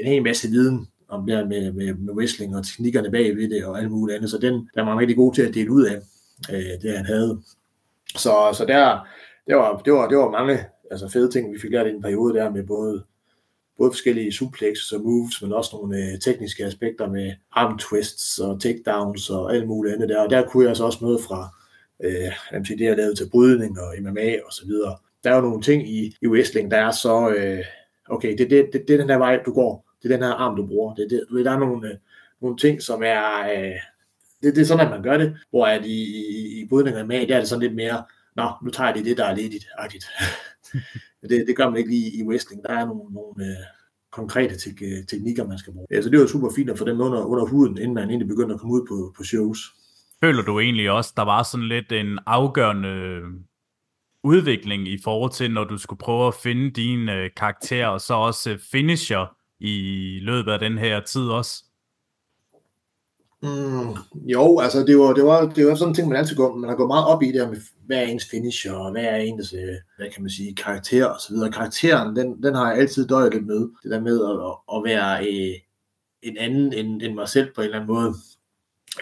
[0.00, 3.78] en hel masse viden om der med, med, med wrestling og teknikkerne bagved det og
[3.78, 4.30] alt muligt andet.
[4.30, 6.00] Så den der var han rigtig god til at dele ud af,
[6.52, 7.40] øh, det han havde.
[8.16, 9.08] Så, så der,
[9.46, 10.58] det var, det var, det var mange
[10.90, 13.04] altså fede ting, vi fik lært i en periode der med både
[13.78, 18.60] både forskellige suplexes og moves, men også nogle øh, tekniske aspekter med arm twists og
[18.60, 20.20] takedowns og alt muligt andet der.
[20.20, 21.48] Og der kunne jeg så også noget fra
[22.04, 24.96] øh, MCD jeg lavede til brydning og MMA og så videre.
[25.24, 27.64] Der er jo nogle ting i, i wrestling, der er så, øh,
[28.08, 29.83] okay, det, det, det, det er den her vej, du går.
[30.04, 30.94] Det er den her arm, du bruger.
[30.94, 31.94] Det, det, der er nogle, øh,
[32.40, 33.74] nogle ting, som er, øh,
[34.42, 35.36] det, det er sådan, at man gør det.
[35.50, 38.04] Hvor at i, i, i brydning og der er det sådan lidt mere,
[38.36, 39.66] nå, nu tager jeg det, det der er ledigt.
[41.30, 42.62] det, det gør man ikke lige i wrestling.
[42.62, 43.64] Der er nogle, nogle øh,
[44.12, 45.86] konkrete te- øh, teknikker, man skal bruge.
[45.90, 48.28] Ja, så det var super fint at få dem under, under huden, inden man egentlig
[48.28, 49.58] begynder at komme ud på, på shows.
[50.20, 53.22] Føler du egentlig også, der var sådan lidt en afgørende øh,
[54.22, 58.14] udvikling i forhold til, når du skulle prøve at finde dine øh, karakterer, og så
[58.14, 61.64] også øh, finisher i løbet af den her tid også?
[63.42, 63.94] Mm,
[64.26, 66.70] jo, altså det var, det var, det var sådan en ting, man altid går, man
[66.70, 69.52] har gået meget op i det med, hvad er ens finisher, og hvad er ens,
[69.52, 71.52] øh, hvad kan man sige, karakter og så videre.
[71.52, 75.26] Karakteren, den, den har jeg altid døjet lidt med, det der med at, at være
[75.26, 75.54] øh,
[76.22, 78.14] en anden end, end mig selv på en eller anden måde.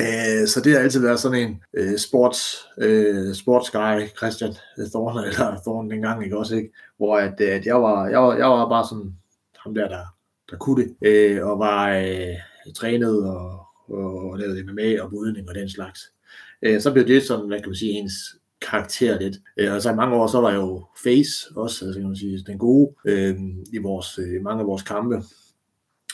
[0.01, 4.55] Øh, så det har altid været sådan en øh, sports, øh, sports guy, Christian
[4.95, 6.73] Thorne, eller Thorne dengang, ikke også, ikke?
[6.97, 9.17] Hvor at, øh, at jeg, var, jeg, var, jeg var bare sådan
[9.59, 10.05] ham der, der,
[10.53, 12.37] der kunne det, øh, og var øh,
[12.75, 13.63] trænet og
[13.93, 16.01] og lavede MMA og brydning og den slags.
[16.63, 18.13] Øh, så blev det sådan, hvad kan man sige, ens
[18.71, 19.37] karakter lidt.
[19.57, 22.17] Øh, og så i mange år, så var jeg jo face også, altså kan man
[22.17, 23.35] sige, den gode øh,
[23.73, 25.23] i vores, øh, mange af vores kampe.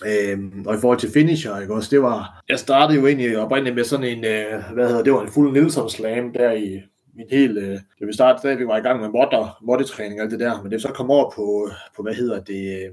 [0.07, 3.77] Øh, og i forhold til finisher, ikke også, det var, jeg startede jo egentlig oprindeligt
[3.77, 6.83] med sådan en, øh, hvad hedder det, var en fuld Nilsson slam der i
[7.17, 10.25] min helt, øh, det vi startede, da vi var i gang med modder, moddetræning og
[10.25, 12.91] alt det der, men det så kom over på, på hvad hedder det, øh,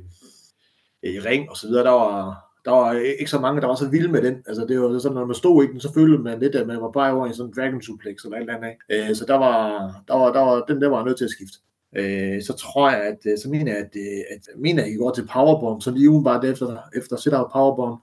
[1.06, 3.76] Øh, i ring og så videre, der var, der var ikke så mange, der var
[3.76, 4.44] så vilde med den.
[4.48, 6.82] Altså, det var sådan, når man stod i den, så følte man lidt, at man
[6.82, 8.74] var bare over i sådan en Dragon Suplex eller et eller andet.
[8.90, 9.70] Øh, så der var,
[10.08, 11.58] der var, der var, den der var nødt til at skifte.
[11.96, 14.96] Øh, så tror jeg, at øh, så mener jeg, at, øh, at, mener jeg, at
[14.96, 18.02] I går til Powerbomb, så lige bare efter, efter sit-out Powerbomb.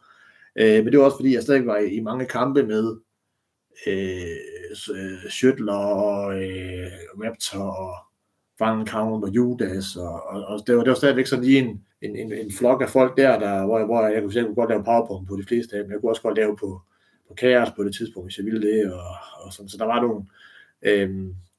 [0.57, 2.97] Øh, men det var også, fordi jeg stadig var i, i mange kampe med
[3.87, 6.87] øh, Shuttler og øh,
[7.25, 7.95] Raptor og
[8.63, 11.81] Van Count og Judas, og, og, og det, var, det var stadigvæk sådan lige en,
[12.03, 14.71] en, en, en flok af folk der, der hvor, hvor jeg, kunne, jeg kunne godt
[14.71, 15.93] lave powerpoint på de fleste af dem.
[15.93, 16.81] Jeg kunne også godt lave på,
[17.29, 18.93] på kaos på det tidspunkt, hvis jeg ville det.
[18.93, 19.69] Og, og sådan.
[19.69, 20.25] Så der var nogle,
[20.83, 21.11] øh,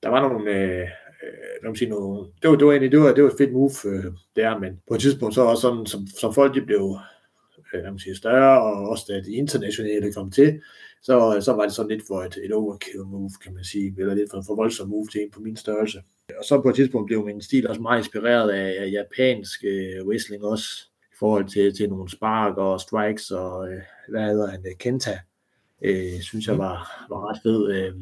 [0.04, 0.82] der var nogle, øh,
[1.24, 3.38] øh, hvad man siger, nogle det, var, det, var egentlig, det, var, det var et
[3.38, 6.62] fedt move øh, der, men på et tidspunkt så også sådan, som, som folk de
[6.62, 6.98] blev
[7.74, 10.62] øh, sige, større, og også da de internationale kom til,
[11.02, 14.14] så, så var det sådan lidt for et, et overkill move, kan man sige, eller
[14.14, 16.02] lidt for, for voldsom move til en på min størrelse.
[16.30, 20.08] Og så på et tidspunkt blev min stil også meget inspireret af, af japansk øh,
[20.08, 20.68] wrestling også,
[21.12, 25.20] i forhold til, til nogle spark og strikes og, øh, hvad hedder han, øh, Kenta,
[25.82, 27.72] øh, synes jeg var, var ret fed.
[27.72, 27.94] Øh,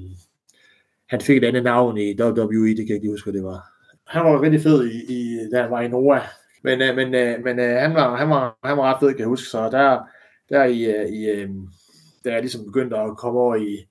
[1.10, 3.72] han fik et andet navn i WWE, det kan jeg ikke huske, hvad det var.
[4.08, 6.22] Han var rigtig fed, i, i, da han var i Noah,
[6.64, 9.20] Men, øh, men, øh, men øh, han, var, han, var, han var ret fed, kan
[9.20, 9.48] jeg huske.
[9.48, 10.00] Så der,
[10.50, 11.50] der i, øh, i øh,
[12.24, 13.88] der er ligesom begyndt at komme over i,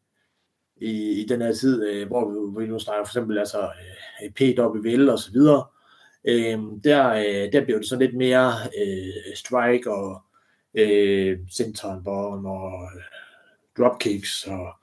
[0.76, 3.99] i, i den her tid, øh, hvor vi, vi nu snakker for eksempel altså øh,
[4.36, 5.64] PWL og så videre,
[6.24, 10.22] øh, der, øh, der blev det sådan lidt mere øh, strike og
[10.74, 13.02] øh, centerbånd og øh,
[13.78, 14.79] dropkicks og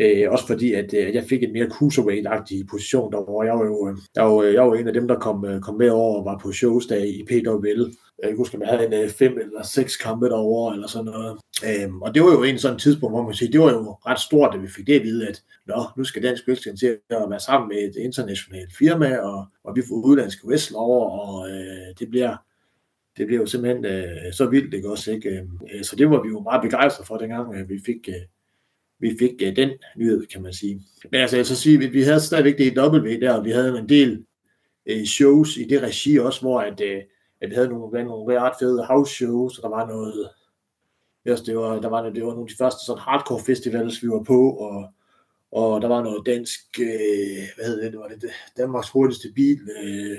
[0.00, 3.46] Øh, også fordi, at øh, jeg fik en mere cruiserweight-agtig position derovre.
[3.46, 5.60] Jeg var jo, øh, jeg var, øh, jeg var en af dem, der kom, øh,
[5.60, 7.92] kom med over og var på shows der i PWL.
[8.22, 11.04] Jeg kan huske, at man havde en øh, fem eller seks kampe derovre, eller sådan
[11.04, 11.38] noget.
[11.66, 14.20] Øhm, og det var jo en sådan tidspunkt, hvor man siger, det var jo ret
[14.20, 17.30] stort, at vi fik det at vide, at Nå, nu skal Dansk Wrestling til at
[17.30, 21.94] være sammen med et internationalt firma, og, og vi får udlandske wrestler over, og øh,
[21.98, 22.36] det bliver
[23.16, 25.28] det bliver jo simpelthen øh, så vildt, ikke også, ikke?
[25.28, 28.22] Øhm, øh, så det var vi jo meget begejstrede for, dengang øh, vi fik, øh,
[29.02, 30.82] vi fik uh, den nyhed, kan man sige.
[31.10, 33.78] Men altså, jeg så sige, vi, vi havde stadigvæk det W der, og vi havde
[33.78, 34.24] en del
[34.90, 37.02] uh, shows i det regi også, hvor at, uh,
[37.40, 40.30] at vi havde nogle, nogle ret fede house shows, og der var noget,
[41.28, 44.08] yes, det var, der var, det var nogle af de første sådan hardcore festivals, vi
[44.08, 44.90] var på, og,
[45.52, 49.60] og der var noget dansk, uh, hvad hedder det, det var det, Danmarks hurtigste bil,
[49.62, 50.18] uh,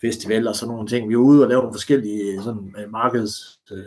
[0.00, 1.08] festival og sådan nogle ting.
[1.08, 3.78] Vi var ude og lave nogle forskellige sådan, markeds uh,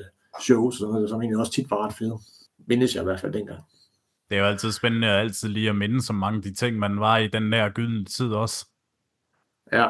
[0.42, 2.20] shows, som egentlig også tit var ret fede.
[2.68, 3.60] Mindes jeg i hvert fald dengang
[4.32, 6.80] det er jo altid spændende at altid lige at minde så mange af de ting,
[6.80, 8.68] man var i den der gyldne tid også.
[9.72, 9.88] Ja,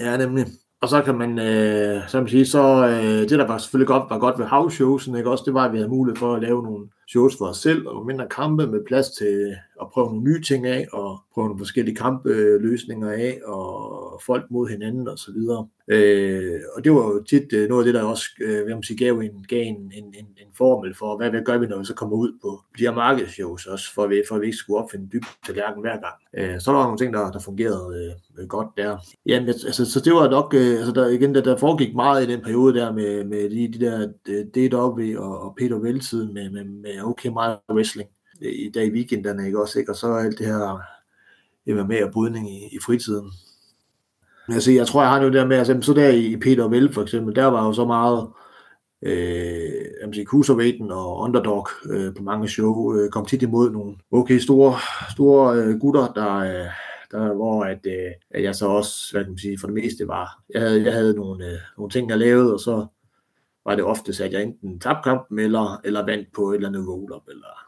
[0.00, 0.46] ja nemlig.
[0.80, 4.10] Og så kan man, øh, som man sige, så øh, det der var selvfølgelig godt,
[4.10, 5.30] var godt ved house showsen, ikke?
[5.30, 7.88] også det var, at vi havde mulighed for at lave nogle shows for os selv,
[7.88, 11.60] og mindre kampe med plads til at prøve nogle nye ting af, og prøve nogle
[11.60, 15.66] forskellige kampløsninger øh, af, og folk mod hinanden og så videre.
[15.88, 18.82] Øh, og det var jo tit øh, noget af det, der også øh, hvad man
[18.82, 21.78] siger, gav, en, gav en, en, en, en formel for, hvad, hvad gør vi, når
[21.78, 24.46] vi så kommer ud på de her markedsshows også, for at vi, for at vi
[24.46, 26.14] ikke skulle opfinde dybt tallerken hver gang.
[26.38, 28.98] Øh, så der var nogle ting, der, der fungerede øh, godt der.
[29.26, 32.32] Jamen, altså, så det var nok, øh, altså der, igen, der, der foregik meget i
[32.32, 36.50] den periode der med, med de, de der øh, DW og, og Peter Vel-tiden med,
[36.50, 38.08] med, med okay meget wrestling
[38.42, 39.92] øh, i dag i weekenderne, ikke også, ikke?
[39.92, 40.82] Og så alt det her
[41.66, 43.30] med og brydning i, i fritiden.
[44.48, 47.02] Altså, jeg tror, jeg har det der med, altså, så der i Peter Vel for
[47.02, 48.28] eksempel, der var jo så meget,
[49.02, 54.38] øh, sige, cruiserweighten og underdog øh, på mange show, øh, kom tit imod nogle okay
[54.38, 54.74] store,
[55.10, 56.66] store øh, gutter, der, øh,
[57.10, 60.08] der, hvor at, øh, at jeg så også, hvad kan man sige, for det meste
[60.08, 62.86] var, jeg havde, jeg havde nogle, øh, nogle ting, jeg lavede, og så
[63.64, 66.88] var det ofte, at jeg enten tabte kampen, eller, eller vandt på et eller andet
[66.88, 67.67] roll-up, eller,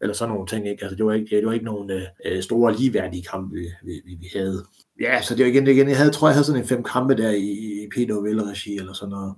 [0.00, 0.68] eller sådan nogle ting.
[0.68, 0.82] Ikke?
[0.82, 1.90] Altså, det, var ikke, det var ikke nogen
[2.24, 4.64] øh, store ligeværdige kampe, vi, vi, vi havde.
[5.00, 5.88] Ja, så det var igen, det igen.
[5.88, 7.50] Jeg havde, tror, jeg havde sådan en fem kampe der i,
[7.84, 9.34] i Peter regi eller sådan noget,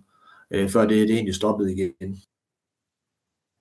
[0.50, 2.22] øh, før det, det egentlig stoppede igen.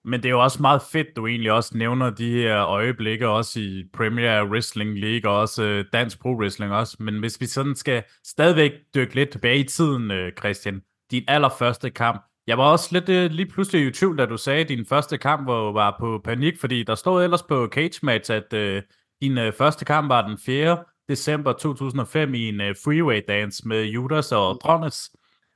[0.06, 3.60] Men det er jo også meget fedt, du egentlig også nævner de her øjeblikke, også
[3.60, 6.98] i Premier Wrestling League, og også øh, Dansk Pro Wrestling også.
[7.00, 11.90] Men hvis vi sådan skal stadigvæk dykke lidt tilbage i tiden, øh, Christian, din allerførste
[11.90, 14.86] kamp, jeg var også lidt uh, lige pludselig i tvivl, da du sagde, at din
[14.86, 18.82] første kamp var, var på panik, fordi der stod ellers på Cage Match, at uh,
[19.22, 20.84] din uh, første kamp var den 4.
[21.10, 25.12] december 2005 i en uh, freeway dance med Judas og Drones.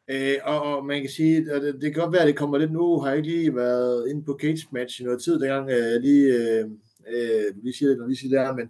[0.09, 2.57] Øh, og, og man kan sige, at det, det kan godt være, at det kommer
[2.57, 5.65] lidt nu, har jeg ikke lige været inde på Cage Match i noget tid, dengang
[5.65, 6.71] uh, lige, uh,
[7.15, 8.69] uh, lige siger det, når vi siger det her, men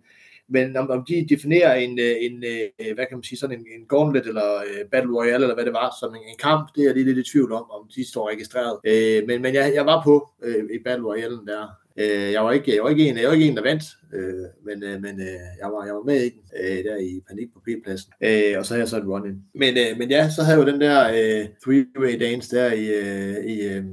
[0.49, 3.65] men om, om de definerer en, øh, en, øh, hvad kan man sige, sådan en,
[3.79, 6.81] en gauntlet eller øh, battle royale, eller hvad det var, som en, en kamp, det
[6.81, 8.79] er jeg lige lidt i tvivl om, om de står registreret.
[8.85, 11.67] Øh, men men jeg, jeg var på øh, i battle royale der.
[11.99, 14.45] Øh, jeg, var ikke, jeg, var ikke en, jeg var ikke en, der vandt, øh,
[14.65, 17.53] men, øh, men øh, jeg, var, jeg var med i den, øh, der i panik
[17.53, 18.11] på P-pladsen.
[18.21, 19.43] Øh, og så havde jeg så et run-in.
[19.55, 22.85] Men, øh, men ja, så havde jeg jo den der øh, three-way dance der i,
[22.87, 23.83] øh, i, øh,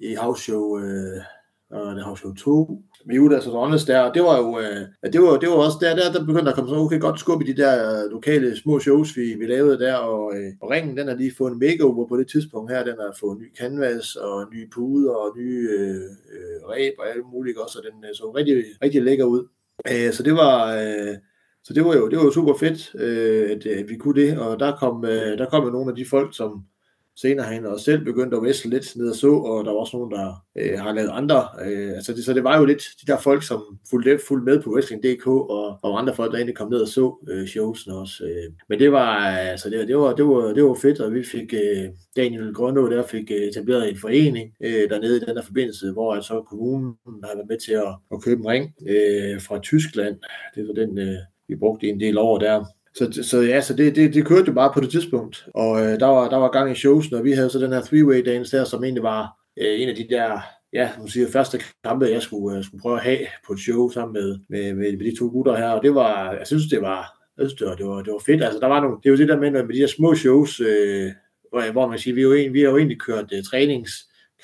[0.00, 1.20] i house show, øh,
[1.70, 4.58] og det house show 2, med Judas altså og Ronnes der, og det var jo,
[4.58, 7.20] øh, det var, det var også der, der, der begyndte at komme så okay godt
[7.20, 10.70] skub i de der øh, lokale små shows, vi, vi lavede der, og, øh, og
[10.70, 13.56] ringen, den har lige fået en makeover på det tidspunkt her, den har fået ny
[13.58, 15.94] canvas, og nye puder, og nye øh,
[16.34, 19.48] øh, ræb, og alt muligt også, og den øh, så rigtig, rigtig lækker ud.
[19.90, 20.56] Øh, så det var...
[20.76, 21.16] Øh,
[21.64, 24.38] så det var jo, det var jo super fedt, øh, at, at vi kunne det,
[24.38, 26.64] og der kom, øh, der kom jo nogle af de folk, som,
[27.16, 29.78] senere har han også selv begyndt at væsle lidt ned og så, og der var
[29.78, 31.48] også nogen, der øh, har lavet andre.
[31.66, 34.62] Øh, altså det, så det var jo lidt de der folk, som fulgte, fulgte med
[34.62, 38.24] på Wrestling.dk, og, og andre folk, der egentlig kom ned og så øh, showsene også.
[38.24, 38.52] Øh.
[38.68, 41.54] Men det var, altså det, det, var, det, var, det var fedt, og vi fik,
[41.54, 41.84] øh,
[42.16, 46.14] Daniel Grønå der fik øh, etableret en forening øh, dernede i den der forbindelse, hvor
[46.14, 50.16] altså kommunen har været med til at, at købe en ring øh, fra Tyskland.
[50.54, 51.16] Det var den, øh,
[51.48, 52.64] vi brugte en del over der.
[52.98, 55.48] Så, så ja, så det, det, det kørte jo bare på det tidspunkt.
[55.54, 57.80] Og øh, der, var, der var gang i shows, når vi havde så den her
[57.80, 59.22] three-way dance der, som egentlig var
[59.60, 60.40] øh, en af de der,
[60.72, 63.90] ja, man siger, første kampe, jeg skulle, øh, skulle prøve at have på et show
[63.90, 65.68] sammen med, med, med, med de to gutter her.
[65.68, 68.22] Og det var, jeg synes, det var, Jeg synes, det var, det var, det var
[68.26, 68.44] fedt.
[68.44, 70.60] Altså, der var nogle, det er jo det der med, med de her små shows,
[70.60, 71.10] øh,
[71.50, 73.92] hvor, hvor man siger, vi, er jo, vi har jo egentlig kørt øh, trænings,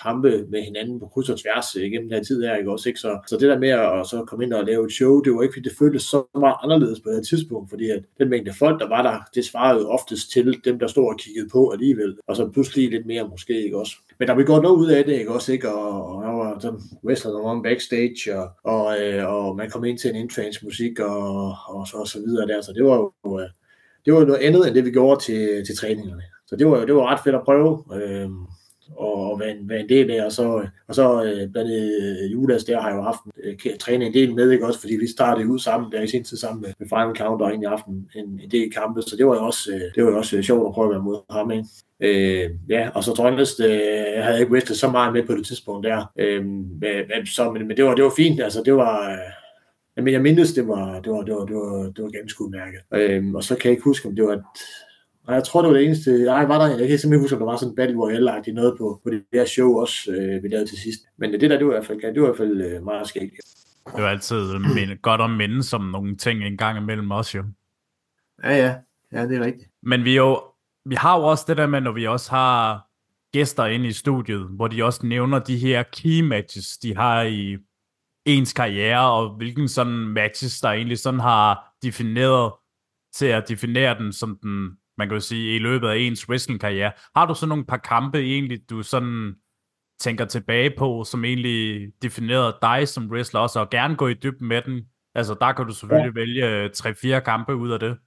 [0.03, 2.89] kampe med hinanden på kryds og tværs øh, gennem den her tid her, ikke også?
[2.89, 3.01] Ikke?
[3.01, 5.43] Så, så det der med at så komme ind og lave et show, det var
[5.43, 8.81] ikke, fordi det føltes så meget anderledes på det tidspunkt, fordi at den mængde folk,
[8.81, 12.37] der var der, det svarede oftest til dem, der stod og kiggede på alligevel, og
[12.37, 13.97] så pludselig lidt mere måske, ikke også?
[14.19, 15.73] Men der blev godt noget ud af det, ikke også, ikke?
[15.75, 19.85] Og, og der var sådan wrestler, der var backstage, og, og, øh, og man kom
[19.85, 22.97] ind til en entrance musik, og, og, så, og så videre der, så det var
[22.97, 23.49] jo, øh,
[24.05, 26.23] det var noget andet, end det vi gjorde til, til træningerne.
[26.47, 27.85] Så det var, det var ret fedt at prøve.
[27.95, 28.29] Øh,
[28.97, 32.33] og være en, være en del af, og så, og så øh, blandt andet øh,
[32.33, 35.07] Judas der har jeg jo haft øh, trænet en del med, ikke også, fordi vi
[35.07, 38.09] startede ud sammen der i sin tid sammen med, med Final Count ind i aften
[38.15, 40.43] en, en, del kampe, så det var jo også, øh, det var jo også øh,
[40.43, 41.65] sjovt at prøve at være mod ham, ikke?
[42.01, 43.81] Øh, ja, og så Trøndest øh,
[44.17, 47.69] jeg havde ikke wrestlet så meget med på det tidspunkt der, øh, men, så, men,
[47.69, 51.01] men det, var, det var fint, altså det var, øh, men jeg mindes, det var,
[51.01, 52.81] det var, det var, det var, det var ganske udmærket.
[52.95, 54.43] Øh, og så kan jeg ikke huske, om det var et,
[55.27, 56.25] og jeg tror, det var det eneste...
[56.25, 58.75] Nej, var der, jeg kan simpelthen huske, om der var sådan en Battle Royale-agtigt noget
[58.79, 61.01] på, på det der show også, øh, vi lavede til sidst.
[61.19, 63.09] Men det der, det var i hvert fald, det var i hvert fald øh, meget
[63.09, 63.33] skægt.
[63.97, 67.45] Det var altid minde, godt at minde som nogle ting en gang imellem os jo.
[68.45, 68.75] Ja, ja.
[69.13, 69.71] Ja, det er rigtigt.
[69.83, 70.43] Men vi, jo,
[70.85, 72.87] vi har jo også det der med, når vi også har
[73.33, 77.57] gæster inde i studiet, hvor de også nævner de her key matches, de har i
[78.25, 82.53] ens karriere, og hvilken sådan matches, der egentlig sådan har defineret
[83.15, 86.93] til at definere den som den man kan jo sige, i løbet af ens wrestling-karriere.
[87.17, 89.35] Har du så nogle par kampe egentlig, du sådan
[90.01, 94.49] tænker tilbage på, som egentlig definerede dig som wrestler også, og gerne gå i dybden
[94.49, 94.83] med den?
[95.15, 96.21] Altså, der kan du selvfølgelig ja.
[96.21, 96.71] vælge
[97.19, 97.99] 3-4 kampe ud af det.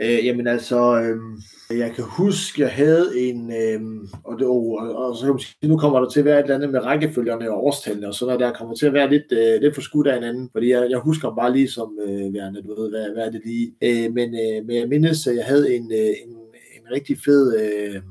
[0.00, 3.80] Øh, jamen altså, øh, jeg kan huske, jeg havde en, øh,
[4.24, 6.42] og, det, og, og så kan man sige, nu kommer der til at være et
[6.42, 9.32] eller andet med rækkefølgerne og årstallene, og så noget, der kommer til at være lidt,
[9.32, 12.80] øh, lidt forskudt af hinanden, fordi jeg, jeg husker bare lige som øh, værende, du
[12.80, 13.74] ved, hvad, hvad er det lige.
[13.82, 16.30] Øh, men, øh, men jeg mindes, at jeg havde en, øh, en,
[16.76, 18.02] en rigtig fed, øh,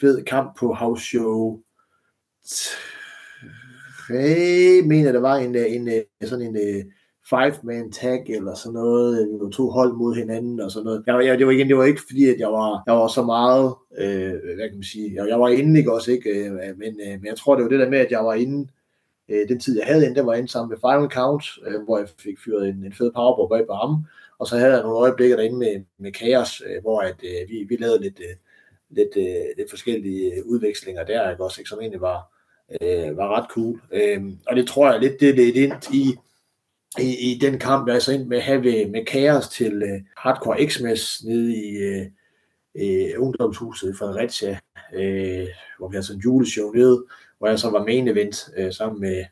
[0.00, 1.58] fed kamp på House Show
[4.08, 6.84] 3, mener der var en, øh, en, en sådan en, øh,
[7.30, 9.22] five-man tag eller sådan noget.
[9.22, 11.02] Øh, vi var to hold mod hinanden og sådan noget.
[11.06, 13.22] Jeg, jeg, det, var igen, det var ikke fordi, at jeg var, jeg var så
[13.22, 16.30] meget, øh, hvad kan man sige, jeg, jeg var inde, ikke også, ikke?
[16.30, 18.68] Øh, men, øh, men jeg tror, det var det der med, at jeg var inde,
[19.28, 21.98] øh, den tid, jeg havde inde, der var inde sammen med Final Count, øh, hvor
[21.98, 24.04] jeg fik fyret en, en fed powerbomb bag på ham.
[24.38, 27.66] Og så havde jeg nogle øjeblikke derinde med, med Chaos, øh, hvor at, øh, vi,
[27.68, 28.36] vi lavede lidt, øh,
[28.90, 32.20] lidt, øh, lidt forskellige øh, udvekslinger der, ikke også, ikke, som egentlig var,
[32.82, 33.80] øh, var ret cool.
[33.92, 36.14] Øh, og det tror jeg lidt, det lidt ind i,
[36.98, 40.68] i, i den kamp, jeg så ind med at have med Kaos til uh, Hardcore
[40.68, 42.06] Xmas nede i uh,
[42.82, 44.58] uh, ungdomshuset i Fredericia,
[44.92, 45.48] uh,
[45.78, 47.04] hvor vi havde sådan en juleshow nede,
[47.38, 49.24] hvor jeg så var main event uh, sammen med,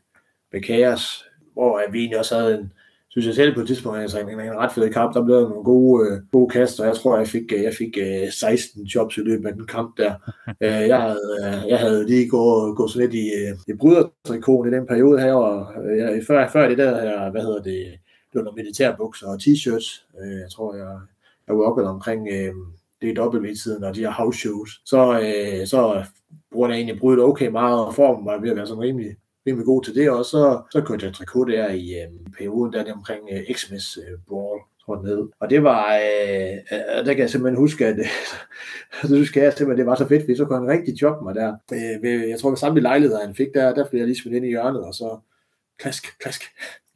[0.51, 2.73] med Kaos, hvor vi egentlig også havde en,
[3.21, 5.63] synes jeg selv på et tidspunkt, altså en, en ret fed kamp, der blev nogle
[5.63, 9.21] gode, uh, gode kast, og jeg tror, jeg fik, jeg fik uh, 16 jobs i
[9.21, 10.15] løbet af den kamp der.
[10.47, 14.73] Uh, jeg, havde, uh, jeg havde lige gået, gået sådan lidt i, uh, i brydertrikonen
[14.73, 17.85] i den periode her, og jeg, før, før det der her, hvad hedder det,
[18.29, 19.87] det var nogle militærbukser og t-shirts.
[20.21, 20.97] Uh, jeg tror, jeg,
[21.47, 22.55] jeg walkede omkring uh,
[23.01, 24.81] DW-tiden og de her house shows.
[24.85, 26.03] Så, uh, så
[26.51, 29.15] bruger jeg egentlig brydet okay meget, og formen var ved at være sådan rimelig
[29.49, 32.07] rimelig god til det, og så, så kørte jeg trikot der i øh,
[32.37, 35.27] perioden, der, det omkring øh, Xmas øh, Brawl, tror jeg ned.
[35.39, 37.95] Og det var, øh, øh, der kan jeg simpelthen huske, at
[39.07, 41.35] så husker jeg simpelthen, det var så fedt, fordi så kunne han rigtig jobbe mig
[41.35, 41.55] der.
[41.73, 44.45] Øh, jeg tror, at samtlige lejligheder, han fik der, der blev jeg lige smidt ind
[44.45, 45.19] i hjørnet, og så
[45.79, 46.41] klask, klask,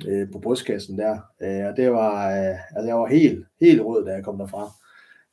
[0.08, 1.13] øh, på brystkassen der.
[1.44, 4.72] Øh, og det var, øh, altså jeg var helt, helt rød, da jeg kom derfra,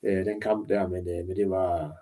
[0.02, 1.92] øh, den kamp der, men, øh, men det var,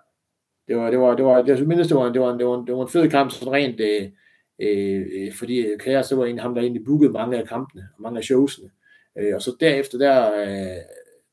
[0.67, 2.75] det var, det var, det var, jeg mindes, det var, det var, det var, det
[2.75, 4.09] var en fed kamp, sådan rent, øh,
[4.59, 7.87] Øh, øh, fordi øh, Kaos, så var en ham, der egentlig bookede mange af kampene,
[7.95, 8.69] og mange af showsene.
[9.19, 10.77] Øh, og så derefter, der, øh,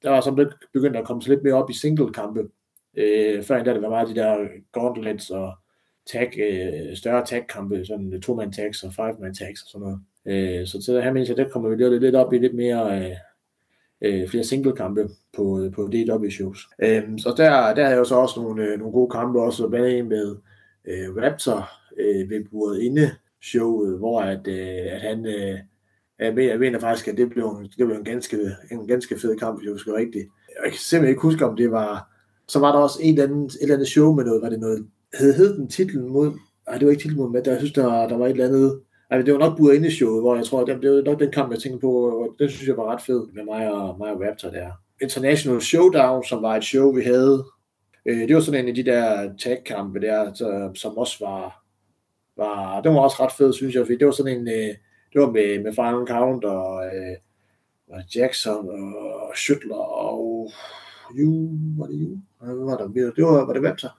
[0.02, 2.48] der var så begyndt at komme så lidt mere op i single-kampe.
[2.96, 5.52] Øh, før endda, der var meget de der gauntlets og
[6.06, 10.00] tag, øh, større tag-kampe, sådan øh, to-man tags og five-man tags og sådan noget.
[10.26, 12.98] Øh, så til her mener jeg, der kommer vi lidt, lidt op i lidt mere
[13.00, 13.16] øh,
[14.02, 16.68] øh, flere single-kampe på, på DW-shows.
[16.82, 20.04] Øh, så der, der er jo så også nogle, øh, nogle gode kampe, også bag
[20.04, 20.36] med
[20.84, 21.68] øh, Raptor,
[21.98, 23.10] øh, ved buret inde
[23.42, 25.58] showet, hvor at, øh, at han, øh,
[26.18, 28.38] jeg, mener, jeg mener faktisk, at det blev en, det blev en, ganske,
[28.70, 30.28] en ganske fed kamp, hvis jeg husker rigtigt.
[30.64, 32.12] Jeg kan simpelthen ikke huske, om det var,
[32.48, 34.60] så var der også en eller anden, et eller andet show med noget, var det
[34.60, 34.86] noget,
[35.18, 36.32] hed, hed den titlen mod,
[36.68, 38.46] nej, det var ikke titlen mod, men der, jeg synes, der, der var et eller
[38.46, 38.80] andet,
[39.10, 41.30] Altså, det var nok buret inde showet, hvor jeg tror, det, det var nok den
[41.30, 44.12] kamp, jeg tænkte på, og den synes jeg var ret fed med mig og, mig
[44.12, 44.70] og Raptor der.
[45.02, 47.44] International Showdown, som var et show, vi havde,
[48.06, 51.65] øh, det var sådan en af de der tag-kampe der, så, som også var,
[52.36, 54.74] var, det var også ret fed, synes jeg, fordi det var sådan en, øh,
[55.12, 57.16] det var med, med Final Count og, øh,
[57.90, 60.50] og Jackson og Schüttler og
[61.18, 62.18] ju, var det ju?
[62.40, 62.88] Hvad var der?
[62.88, 63.96] Det var, var det Vaptor?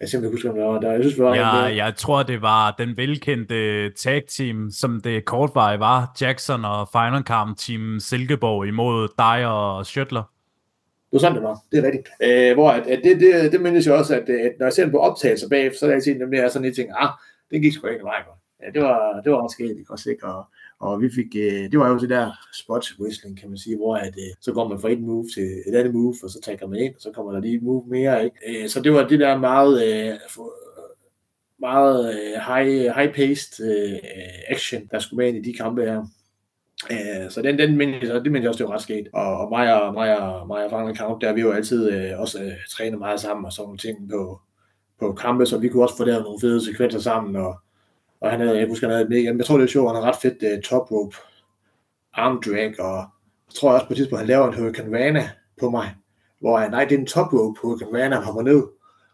[0.00, 0.92] Jeg simpelthen husker, om der var der.
[0.92, 5.24] Jeg synes, vi var ja, jeg tror, det var den velkendte tag team, som det
[5.24, 6.12] kortvarige var.
[6.20, 10.22] Jackson og Final Camp Team Silkeborg imod dig og Schøtler.
[10.22, 11.58] Det var sådan, det var.
[11.72, 12.08] Det er rigtigt.
[12.22, 14.90] Øh, hvor at, at det, det, det mindes jeg også, at, at når jeg ser
[14.90, 17.10] på optagelser bagefter, så er det altid nemlig sådan, at jeg tænker, ah,
[17.54, 18.38] det gik sgu ikke vej godt.
[18.62, 20.26] Ja, det var, det var også sket, ikke også, ikke?
[20.26, 20.44] Og,
[20.80, 23.96] og vi fik, øh, det var jo det der spot wrestling, kan man sige, hvor
[23.96, 26.66] at, øh, så går man fra et move til et andet move, og så tager
[26.66, 28.62] man ind, og så kommer der lige et move mere, ikke?
[28.62, 30.18] Øh, så det var det der meget, øh,
[31.60, 33.98] meget øh, high, high-paced øh,
[34.48, 36.06] action, der skulle med ind i de kampe her.
[36.90, 39.08] Øh, så den, den jeg, det mener jeg også, det var ret sket.
[39.12, 42.20] Og, og mig og, mig og, mig og Frank Count, der vi jo altid øh,
[42.20, 44.40] også øh, trænet meget sammen og sådan nogle ting på,
[45.00, 47.56] på kampe, så vi kunne også få der nogle fede sekvenser sammen, og
[48.24, 50.10] og han havde, jeg husker, han havde mega, jeg tror det er sjovt, han har
[50.10, 51.16] ret fedt uh, top rope
[52.14, 52.96] arm drag, og
[53.48, 55.30] jeg tror også på et tidspunkt, han laver en Hurricane Rana
[55.60, 55.94] på mig,
[56.40, 58.62] hvor han, nej, det er en top rope på Hurricane Rana, han hopper ned,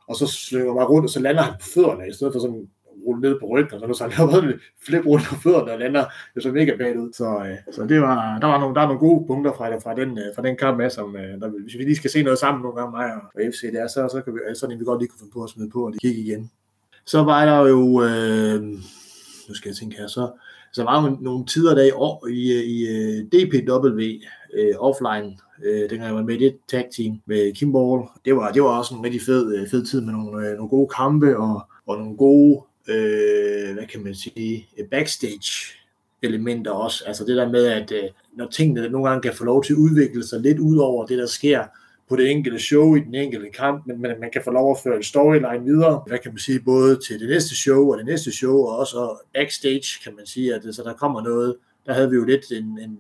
[0.09, 2.69] og så slynger mig rundt, og så lander han på fødderne, i stedet for sådan
[3.07, 6.43] rulle ned på ryggen, og så, så han flip rundt på fødderne og lander det
[6.43, 7.13] så mega bagud.
[7.13, 9.95] Så, øh, så det var, der var nogle, der er nogle gode punkter fra, fra,
[9.95, 12.39] den, øh, fra den kamp med, som øh, der, hvis vi lige skal se noget
[12.39, 15.01] sammen nogle gange, mig og FC, det er, så, så kan vi, sådan vi godt
[15.01, 16.51] lige kunne finde på at smide på, og det kigge igen.
[17.07, 18.63] Så var der jo, øh,
[19.49, 20.31] nu skal jeg tænke her, så,
[20.73, 24.01] så var der nogle tider der i, år, i, øh, i øh, DPW
[24.55, 28.03] øh, offline, øh, dengang jeg var med i det tag team med Kimball.
[28.25, 30.89] Det var, det var også en rigtig fed, fed tid med nogle, øh, nogle gode
[30.97, 35.75] kampe og, og nogle gode, øh, hvad kan man sige, øh, backstage
[36.23, 37.05] elementer også.
[37.07, 38.03] Altså det der med, at øh,
[38.37, 41.19] når tingene nogle gange kan få lov til at udvikle sig lidt ud over det,
[41.19, 41.65] der sker
[42.09, 44.79] på det enkelte show i den enkelte kamp, men man, man kan få lov at
[44.83, 48.07] føre en storyline videre, hvad kan man sige, både til det næste show og det
[48.07, 51.57] næste show, og også backstage, kan man sige, at øh, så der kommer noget,
[51.87, 52.99] der havde vi jo lidt en, en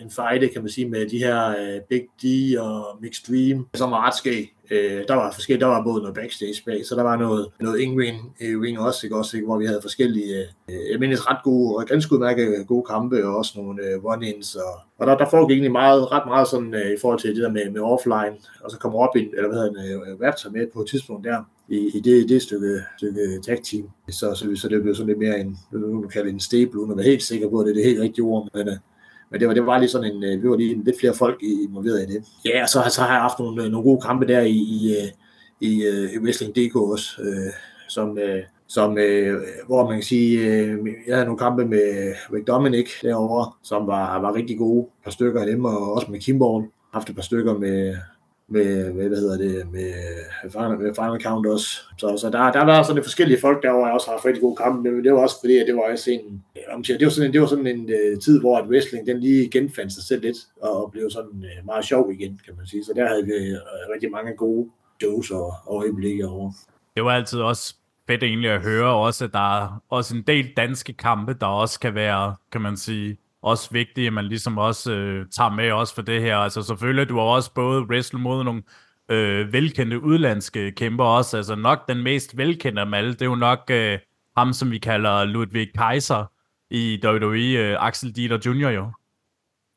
[0.00, 3.90] en fight, kan man sige, med de her uh, Big D og Mixed Dream, som
[3.90, 4.55] var ret skæg.
[4.70, 7.80] Øh, der var forskellige, der var både noget backstage bag, så der var noget, noget
[7.80, 9.16] in-ring øh, ring også, ikke?
[9.16, 9.46] også ikke?
[9.46, 12.84] hvor vi havde forskellige, øh, øh jeg mindes ret gode, og ganske udmærket øh, gode
[12.90, 16.48] kampe, og også nogle øh, one-ins, og, og der, der foregik egentlig meget, ret meget
[16.48, 19.28] sådan øh, i forhold til det der med, med offline, og så kommer op i,
[19.36, 21.38] eller hvad hedder det, øh, øh, Raptor med på et tidspunkt der,
[21.68, 23.90] i, i det, det stykke, stykke tag team.
[24.10, 26.90] Så, så, så det blev sådan lidt mere en, nu kan kalde en stable, uden
[26.90, 28.68] at være helt sikker på, at det er det helt rigtige ord, men,
[29.30, 31.42] men det var, det var lige sådan en, øh, vi var lige lidt flere folk
[31.42, 32.24] involveret i det.
[32.44, 34.96] Ja, og så, så har jeg haft nogle, øh, nogle gode kampe der i, i,
[34.96, 35.08] øh,
[35.60, 35.82] i,
[36.14, 37.52] i Wrestling.dk også, øh,
[37.88, 42.46] som, øh, som, øh, hvor man kan sige, øh, jeg havde nogle kampe med Rick
[42.46, 46.20] Dominic derovre, som var, var rigtig gode, et par stykker af dem, og også med
[46.20, 46.64] Kimball,
[46.94, 47.96] haft et par stykker med,
[48.48, 49.92] med, med hvad hedder det, med
[50.50, 51.68] Final, med final Count også.
[51.98, 54.40] Så, så der, der var sådan lidt forskellige folk derovre, jeg også har haft rigtig
[54.40, 57.10] gode kampe, men det var også fordi, at det var også en, øh, det var
[57.10, 60.02] sådan en, det var sådan en uh, tid, hvor at wrestling den lige genfandt sig
[60.02, 62.84] selv lidt, og blev sådan uh, meget sjov igen, kan man sige.
[62.84, 64.70] Så der havde vi uh, rigtig mange gode
[65.02, 66.52] doser og, og øjeblikke over.
[66.96, 67.74] Det var altid også
[68.06, 71.80] fedt egentlig at høre også, at der er også en del danske kampe, der også
[71.80, 75.94] kan være, kan man sige, også vigtige, at man ligesom også øh, tager med også
[75.94, 76.36] for det her.
[76.36, 78.62] Altså selvfølgelig, du har også både wrestle mod nogle
[79.08, 81.36] øh, velkendte udlandske kæmper også.
[81.36, 83.98] Altså nok den mest velkendte af dem alle, det er jo nok øh,
[84.36, 86.32] ham, som vi kalder Ludwig Kaiser
[86.70, 88.68] i WWE, øh, Axel Dieter Jr.
[88.68, 88.90] jo.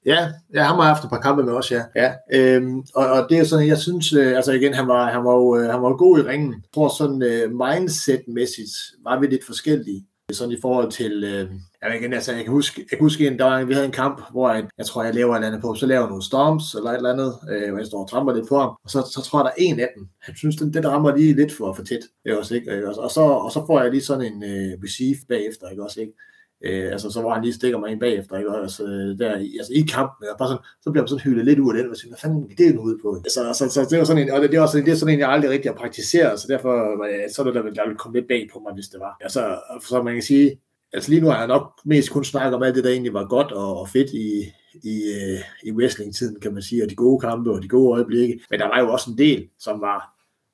[0.06, 1.84] Ja, ja, han har haft et par kampe med os, ja.
[1.96, 5.24] ja øhm, og, og, det er sådan, jeg synes, øh, altså igen, han var, han
[5.24, 6.54] var jo øh, han var god i ringen.
[6.54, 10.06] Jeg tror sådan øh, mindset-mæssigt var vi lidt forskellige.
[10.32, 11.52] Sådan i forhold til, øh,
[11.82, 13.92] jeg, igen, altså, jeg kan huske, jeg kan huske en, der var, vi havde en
[13.92, 16.24] kamp, hvor jeg, jeg tror, jeg laver et eller andet på, så laver jeg nogle
[16.24, 18.90] storms eller et eller andet, øh, hvor jeg står og tramper lidt på ham, og
[18.90, 21.34] så, så tror jeg, der er en af dem, han synes, den, den rammer lige
[21.34, 22.88] lidt for, for tæt, ikke også, ikke?
[22.88, 26.02] Og, og, så, og så får jeg lige sådan en øh, receive bagefter, ikke også,
[26.02, 26.14] ikke?
[26.66, 28.50] Øh, altså, så hvor han lige stikker mig ind bagefter, ikke?
[28.50, 28.84] Og, Altså,
[29.20, 31.84] der, altså, i kampen, og bare sådan, så bliver man sådan hyldet lidt ud af
[31.84, 33.16] den, og siger, hvad fanden er det nu ud på?
[33.26, 35.14] Altså, altså, så, det var sådan en, og det, det, er også, det er sådan
[35.14, 36.74] en, jeg aldrig rigtig har praktiseret, så derfor
[37.06, 39.18] øh, så er det der, der ville komme lidt bag på mig, hvis det var.
[39.22, 39.42] Altså,
[39.90, 40.60] så man kan sige,
[40.94, 43.26] altså lige nu har jeg nok mest kun snakket om alt det, der egentlig var
[43.26, 44.28] godt og, og fedt i,
[44.84, 48.40] i, uh, i wrestling-tiden, kan man sige, og de gode kampe og de gode øjeblikke.
[48.50, 50.00] Men der var jo også en del, som var,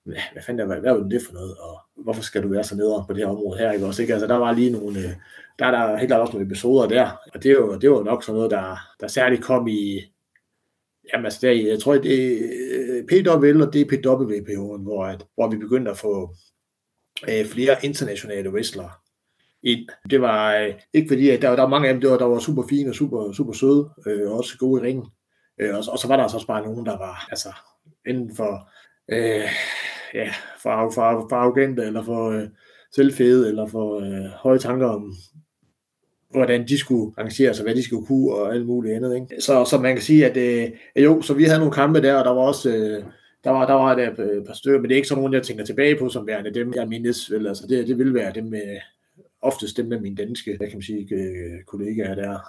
[0.06, 2.76] hvad, hvad fanden er, hvad er det for noget, og hvorfor skal du være så
[2.76, 4.02] nede på det her område her, ikke også?
[4.02, 4.14] Ikke?
[4.14, 5.12] Altså, der var lige nogle, uh,
[5.60, 8.04] der er der helt klart også nogle episoder der, og det er jo, det var
[8.04, 10.02] nok sådan noget, der, der særligt kom i,
[11.14, 15.58] jamen altså, der, jeg tror, det øh, er PWL og DPW-perioden, hvor, at, hvor vi
[15.58, 16.36] begyndte at få
[17.30, 18.92] øh, flere internationale wrestlere
[19.64, 19.90] ind.
[20.10, 22.26] Det var øh, ikke fordi, at der, der var mange af dem, der var, der
[22.26, 25.06] var super fine og super, super søde, øh, også gode i ringen.
[25.60, 27.50] Øh, og, og, så var der altså også bare nogen, der var altså,
[28.08, 28.70] inden for,
[29.10, 29.50] øh,
[30.14, 32.48] ja, for, for, for arrogante, eller for øh,
[32.96, 35.14] selvfede, eller for øh, høje tanker om,
[36.36, 39.16] hvordan de skulle arrangere sig, hvad de skulle kunne og alt muligt andet.
[39.16, 39.42] Ikke?
[39.42, 42.26] Så, så man kan sige, at øh, jo, så vi havde nogle kampe der, og
[42.26, 42.70] der var også...
[42.76, 43.04] Øh,
[43.44, 45.44] der var, der var et øh, par stykker, men det er ikke sådan nogen, jeg
[45.44, 47.32] tænker tilbage på, som værende dem, jeg mindes.
[47.32, 48.82] Vel, altså det, det vil være dem øh,
[49.42, 52.40] oftest dem med mine danske, hvad kan man sige, øh, kollegaer der.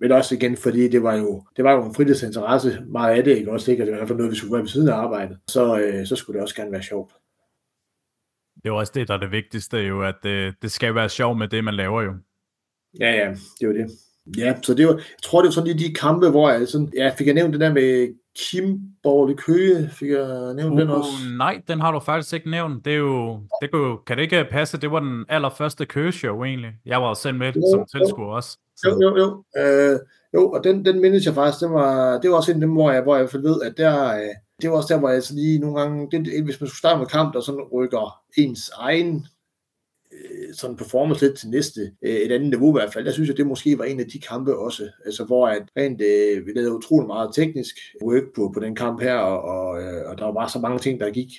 [0.00, 3.36] Men også igen, fordi det var jo, det var jo en fritidsinteresse, meget af det,
[3.36, 4.88] ikke også ikke, Og det var i hvert fald noget, vi skulle være ved siden
[4.88, 5.38] af arbejdet.
[5.48, 7.12] Så, øh, så skulle det også gerne være sjovt.
[8.54, 11.08] Det er jo også det, der er det vigtigste jo, at det, det skal være
[11.08, 12.14] sjovt med det, man laver jo.
[13.00, 13.90] Ja, ja, det var det.
[14.38, 16.92] Ja, så det var, jeg tror, det var sådan i de kampe, hvor jeg sådan,
[16.96, 20.90] ja, fik jeg nævnt det der med Kim Borle Køge, fik jeg nævnt uh, den
[20.90, 21.10] også?
[21.38, 22.84] Nej, den har du faktisk ikke nævnt.
[22.84, 26.70] Det er jo, det kunne, kan det ikke passe, det var den allerførste Køge-show egentlig.
[26.86, 28.58] Jeg var selv med jo, som tilskuer også.
[28.76, 28.88] Så.
[28.90, 29.44] Jo, jo, jo.
[29.62, 29.98] Øh,
[30.34, 32.72] jo, og den, den mindes jeg faktisk, det var, det var også en af dem,
[32.72, 35.34] hvor jeg, hvor jeg ved, at der, øh, det var også der, hvor jeg så
[35.34, 39.26] lige nogle gange, det, hvis man skulle starte med kamp, der sådan rykker ens egen
[40.24, 43.04] Øh, sådan performance lidt til næste, øh, et andet niveau i hvert fald.
[43.04, 46.02] Jeg synes, at det måske var en af de kampe også, altså hvor at rent,
[46.02, 50.10] øh, vi lavede utrolig meget teknisk work på, på den kamp her, og, og, øh,
[50.10, 51.30] og der var så mange ting, der gik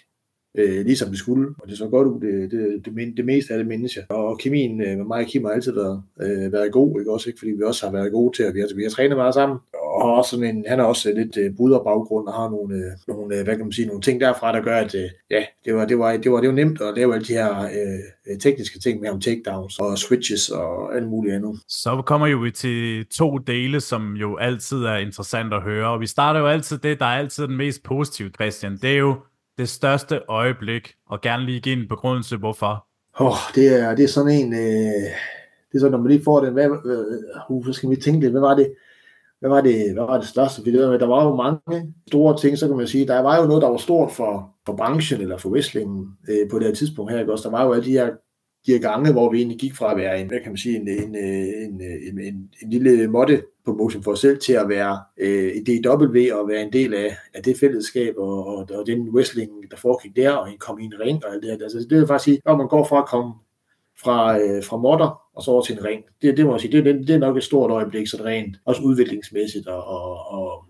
[0.57, 1.49] øh, ligesom det skulle.
[1.59, 4.05] Og det så godt ud, det, det, det, det meste af det mindes jeg.
[4.09, 7.11] Og kemien øh, med mig og Kim har altid været, øh, været god, ikke?
[7.11, 9.17] Også ikke, fordi vi også har været gode til, at vi har, vi har trænet
[9.17, 9.57] meget sammen.
[10.01, 11.51] Og har også sådan en, han har også lidt øh,
[11.83, 14.61] baggrund og har nogle, øh, nogle, øh, hvad kan man sige, nogle ting derfra, der
[14.61, 17.13] gør, at øh, ja, det var, det, var, det, var, det var nemt at lave
[17.15, 17.61] alle de her
[18.27, 21.59] øh, tekniske ting med om takedowns og switches og alt muligt andet.
[21.67, 25.87] Så kommer jo vi til to dele, som jo altid er interessant at høre.
[25.89, 28.77] Og vi starter jo altid det, der er altid den mest positive, Christian.
[28.81, 29.15] Det er jo
[29.57, 32.85] det største øjeblik, og gerne lige give en begrundelse, hvorfor?
[33.19, 34.59] Oh, det, er, det er sådan en, øh,
[35.71, 36.69] det er sådan, når man lige får den, hvad,
[37.49, 38.73] uh, så skal vi tænke lidt, hvad var det,
[39.41, 40.61] hvad var det, hvad var det største?
[40.61, 43.61] Fordi der var jo mange store ting, så kan man sige, der var jo noget,
[43.61, 47.19] der var stort for, for branchen eller for wrestlingen øh, på det her tidspunkt her,
[47.19, 47.49] ikke også?
[47.49, 48.09] Der var jo alle de her
[48.65, 50.75] de her gange, hvor vi egentlig gik fra at være en, hvad kan man sige,
[50.75, 54.69] en, en, en, en, en, en lille måtte på Motion for os selv til at
[54.69, 58.87] være øh, i DW og være en del af, af det fællesskab og, og, og
[58.87, 61.57] den wrestling, der foregik der, og komme i en ring og alt det her.
[61.63, 63.33] Altså, det vil faktisk sige, når man går fra at komme
[64.03, 66.77] fra, øh, fra modder og så over til en ring, det, det må jeg sige,
[66.77, 70.65] det, det, det er nok et stort øjeblik, så rent, også udviklingsmæssigt og, og, og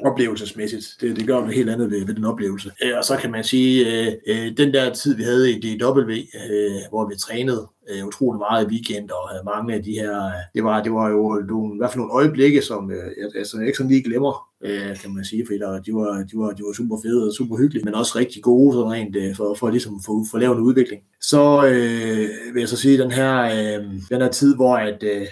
[0.00, 0.86] oplevelsesmæssigt.
[1.00, 2.70] Det, det gør noget helt andet ved, ved den oplevelse.
[2.82, 6.10] Øh, og så kan man sige, øh, øh, den der tid, vi havde i DW,
[6.10, 10.26] øh, hvor vi trænede øh, utrolig meget i weekend og havde mange af de her,
[10.26, 13.28] øh, det var, det var jo nogle, i hvert fald nogle øjeblikke, som øh, jeg,
[13.36, 16.38] altså, jeg ikke sådan lige glemmer, øh, kan man sige, fordi der, de, var, de,
[16.38, 19.36] var, de var super fede og super hyggelige, men også rigtig gode sådan rent, øh,
[19.36, 21.02] for, for ligesom få, for lavet en udvikling.
[21.20, 25.26] Så øh, vil jeg så sige, den her, øh, den her tid, hvor at, øh,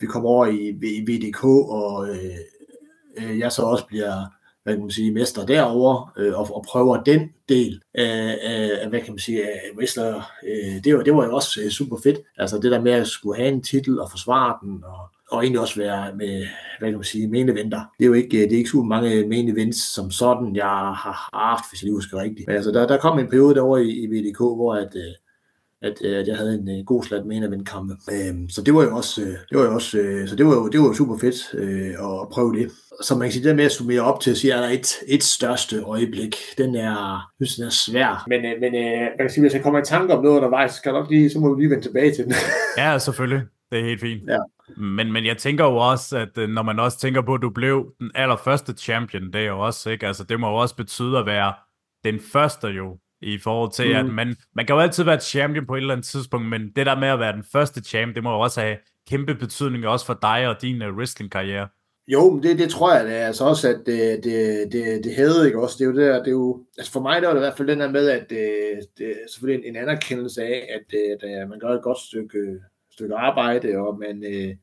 [0.00, 2.36] vi kommer over i, i VDK, og øh,
[3.18, 4.26] øh, jeg så også bliver
[4.62, 9.00] hvad kan man sige, mester derover øh, og, og prøver den del af, af hvad
[9.00, 12.18] kan man sige, af wrestler, øh, det, var, det var jo også øh, super fedt.
[12.36, 15.60] Altså det der med at skulle have en titel og forsvare den, og, og egentlig
[15.60, 16.46] også være med,
[16.78, 17.80] hvad kan man sige, main eventer.
[17.98, 20.64] Det er jo ikke, det er ikke super mange main events som sådan, jeg
[21.04, 22.46] har haft, hvis jeg lige husker rigtigt.
[22.46, 25.12] Men altså der, der kom en periode derovre i, i VDK, hvor at, øh,
[25.82, 27.94] at, øh, at jeg havde en øh, god slat med en af mine kampe.
[28.12, 30.52] Øh, så det var jo også, øh, det var jo også, øh, så det var
[30.52, 32.70] jo, det var jo super fedt øh, at prøve det.
[33.02, 34.70] Så man kan sige, det med at summere op til at sige, at der er
[34.70, 38.24] et, et største øjeblik, den er, synes, den er svær.
[38.28, 40.70] Men, øh, men øh, man kan sige, hvis jeg kommer i tanke om noget undervejs,
[40.72, 42.34] så, skal nok lige, så må vi lige vende tilbage til den.
[42.78, 43.42] ja, selvfølgelig.
[43.72, 44.30] Det er helt fint.
[44.30, 44.38] Ja.
[44.76, 47.50] Men, men jeg tænker jo også, at øh, når man også tænker på, at du
[47.50, 50.06] blev den allerførste champion, det er jo også, ikke?
[50.06, 51.54] Altså, det må jo også betyde at være
[52.04, 53.96] den første jo, i forhold til, mm.
[53.96, 56.86] at man, man kan jo altid være champion på et eller andet tidspunkt, men det
[56.86, 58.76] der med at være den første champion, det må jo også have
[59.10, 61.68] kæmpe betydning også for dig og din uh, wrestling-karriere.
[62.08, 65.14] Jo, men det, det tror jeg det er altså også, at det, det, det, det
[65.14, 65.76] havde ikke også.
[65.78, 67.46] Det er jo det der, det er jo, altså for mig der var det i
[67.46, 68.50] hvert fald den der med, at det,
[68.98, 72.60] det er selvfølgelig en, en anerkendelse af, at, at, at man gør et godt stykke,
[73.02, 74.54] stykke arbejde, og man, øh,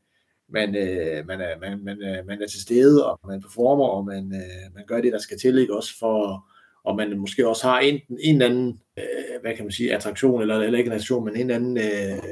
[0.50, 4.06] man, øh, man, er, man, man, øh, man er til stede, og man performer, og
[4.06, 6.46] man, øh, man gør det, der skal til, ikke også for,
[6.84, 10.42] og man måske også har en, en eller anden, øh, hvad kan man sige, attraktion,
[10.42, 12.24] eller, eller ikke en attraktion, men en anden øh,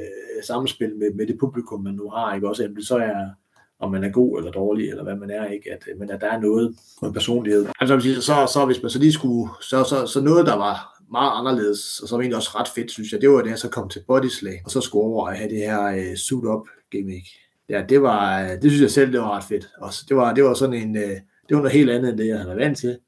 [0.42, 3.28] samspil med, med det publikum, man nu har, ikke også, enten så er,
[3.80, 6.20] om man er god eller dårlig, eller hvad man er, ikke, at, øh, men at
[6.20, 7.66] der er noget, noget personlighed.
[7.80, 11.32] Altså, så, så hvis man så lige skulle, så, så, så noget, der var meget
[11.38, 13.88] anderledes, og som egentlig også ret fedt, synes jeg, det var det, jeg så kom
[13.88, 17.26] til Bodyslag, og så skulle over at have det her uh, suit-up gimmick.
[17.68, 19.68] Ja, det var, det synes jeg selv, det var ret fedt.
[19.78, 21.02] Også, det, var, det var sådan en, uh,
[21.48, 22.98] det var noget helt andet, end det, jeg havde været vant til.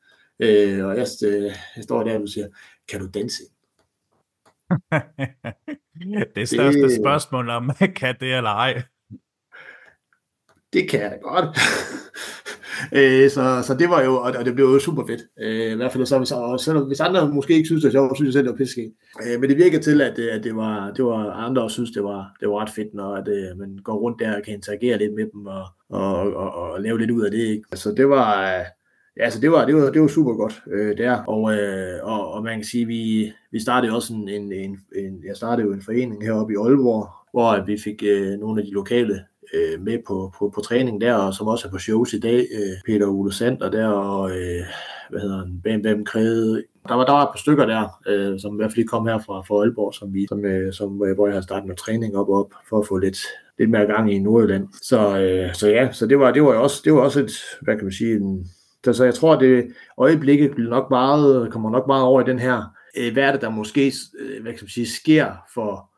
[0.41, 2.49] Øh, og jeg, øh, jeg står der og siger,
[2.89, 3.43] kan du danse?
[6.37, 8.83] det største det, spørgsmål om, kan det eller ej?
[10.73, 11.59] Det kan jeg da godt.
[12.93, 15.23] øh, så, så det var jo, og det blev jo super fedt.
[15.41, 17.93] Øh, I hvert fald så, hvis, og selvom, hvis andre måske ikke synes, det var
[17.93, 18.81] sjovt, synes jeg selv, det var pisse
[19.27, 21.91] øh, Men det virker til, at, det, at det, var, det var andre, der synes,
[21.91, 24.55] det var, det var ret fedt, når at, øh, man går rundt der og kan
[24.55, 27.39] interagere lidt med dem og, og, og, og, og lave lidt ud af det.
[27.39, 27.65] Ikke?
[27.75, 28.59] Så det var...
[28.59, 28.65] Øh,
[29.17, 32.33] Ja, altså det var, det var, det var super godt øh, der, og, øh, og,
[32.33, 35.73] og man kan sige, vi, vi startede også en, en, en, en, jeg startede jo
[35.73, 39.99] en forening heroppe i Aalborg, hvor vi fik øh, nogle af de lokale øh, med
[40.07, 42.47] på, på, på træning der, og som også er på shows i dag.
[42.55, 44.65] Øh, Peter Ole Sander der, og øh,
[45.11, 46.65] hvad hedder han, Bam Bam Krede.
[46.89, 49.19] Der var, der var et par stykker der, øh, som i hvert fald kom her
[49.19, 52.17] fra, fra Aalborg, som vi, som, øh, som, øh, hvor jeg har startet med træning
[52.17, 53.19] op op, for at få lidt,
[53.59, 54.69] lidt mere gang i Nordjylland.
[54.83, 57.33] Så, øh, så ja, så det var, det var også, det var også et,
[57.63, 58.47] hvad kan man sige, en,
[58.93, 62.75] så jeg tror, at det øjeblikket nok meget, kommer nok meget over i den her,
[62.99, 65.90] øh, hvad er det, der måske øh, hvad kan man sige, sker for,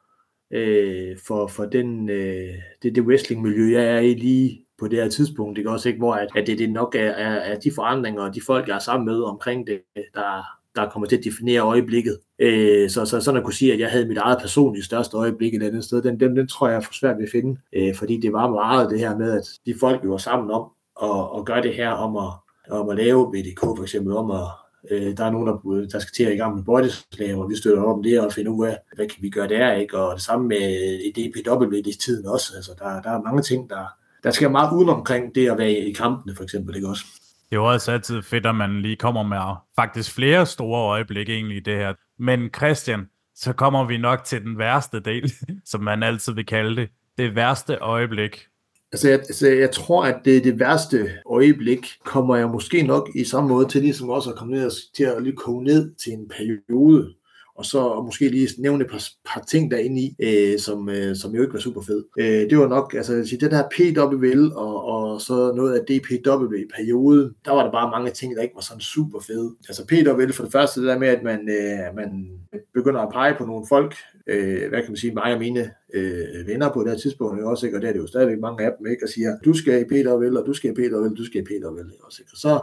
[0.52, 5.08] øh, for, for den, øh, det, det wrestling-miljø, jeg er i lige på det her
[5.08, 5.56] tidspunkt.
[5.56, 8.22] Det kan også ikke, hvor at, at det, det nok er, er, er de forandringer
[8.22, 9.80] og de folk, jeg er sammen med omkring det,
[10.14, 10.42] der,
[10.76, 12.18] der kommer til at definere øjeblikket.
[12.38, 15.54] Øh, så, så sådan at kunne sige, at jeg havde mit eget personlige største øjeblik
[15.54, 17.60] et andet sted, den, den, den tror jeg er for svært ved at finde.
[17.72, 20.70] Øh, fordi det var meget det her med, at de folk, vi var sammen om,
[20.96, 22.32] og, og gøre det her om at,
[22.70, 26.14] om at lave BDK for eksempel, om at Øh, der er nogen, der, der skal
[26.14, 28.66] til at i gang med bøjteslag, og vi støtter op om det og finde ud
[28.66, 29.98] af, hvad kan vi gøre der, ikke?
[29.98, 32.52] Og det samme med DPW i tiden også.
[32.56, 33.84] Altså, der, der er mange ting, der,
[34.24, 37.04] der skal meget uden omkring det at være i kampene, for eksempel, ikke også?
[37.50, 39.38] Det er jo også altid fedt, at man lige kommer med
[39.76, 41.94] faktisk flere store øjeblikke egentlig i det her.
[42.18, 45.32] Men Christian, så kommer vi nok til den værste del,
[45.70, 46.88] som man altid vil kalde det.
[47.18, 48.46] Det værste øjeblik
[48.92, 53.24] Altså jeg, altså, jeg tror, at det, det værste øjeblik kommer jeg måske nok i
[53.24, 56.28] samme måde til ligesom også at komme ned til at lige koge ned til en
[56.28, 57.14] periode,
[57.54, 61.16] og så og måske lige nævne et par, par ting derinde i, øh, som, øh,
[61.16, 62.04] som jo ikke var super fed.
[62.18, 65.80] Øh, det var nok, altså jeg sige, den her PWL og, og så noget af
[65.80, 69.54] DPW-perioden, der var der bare mange ting, der ikke var sådan super fede.
[69.68, 72.28] Altså PWL for det første, det der med, at man, øh, man
[72.74, 73.94] begynder at pege på nogle folk,
[74.26, 77.48] øh, hvad kan man sige, mig og mine øh, venner på det her tidspunkt, ikke?
[77.48, 77.78] også, ikke?
[77.78, 79.04] og det er det jo stadigvæk mange af dem, ikke?
[79.04, 81.90] og siger, du skal i PWL, og du skal i PWL, du skal i PWL,
[82.02, 82.32] også, ikke?
[82.32, 82.60] og så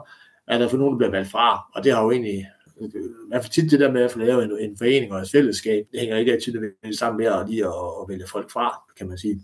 [0.48, 2.48] er der for nogen, der bliver valgt fra, og det har jo egentlig
[2.82, 5.22] Øh, i hvert fald tit det der med at få lavet en, en forening og
[5.22, 6.54] et fællesskab, det hænger ikke altid
[6.94, 9.42] sammen med at lige at, at vælge folk fra, kan man sige.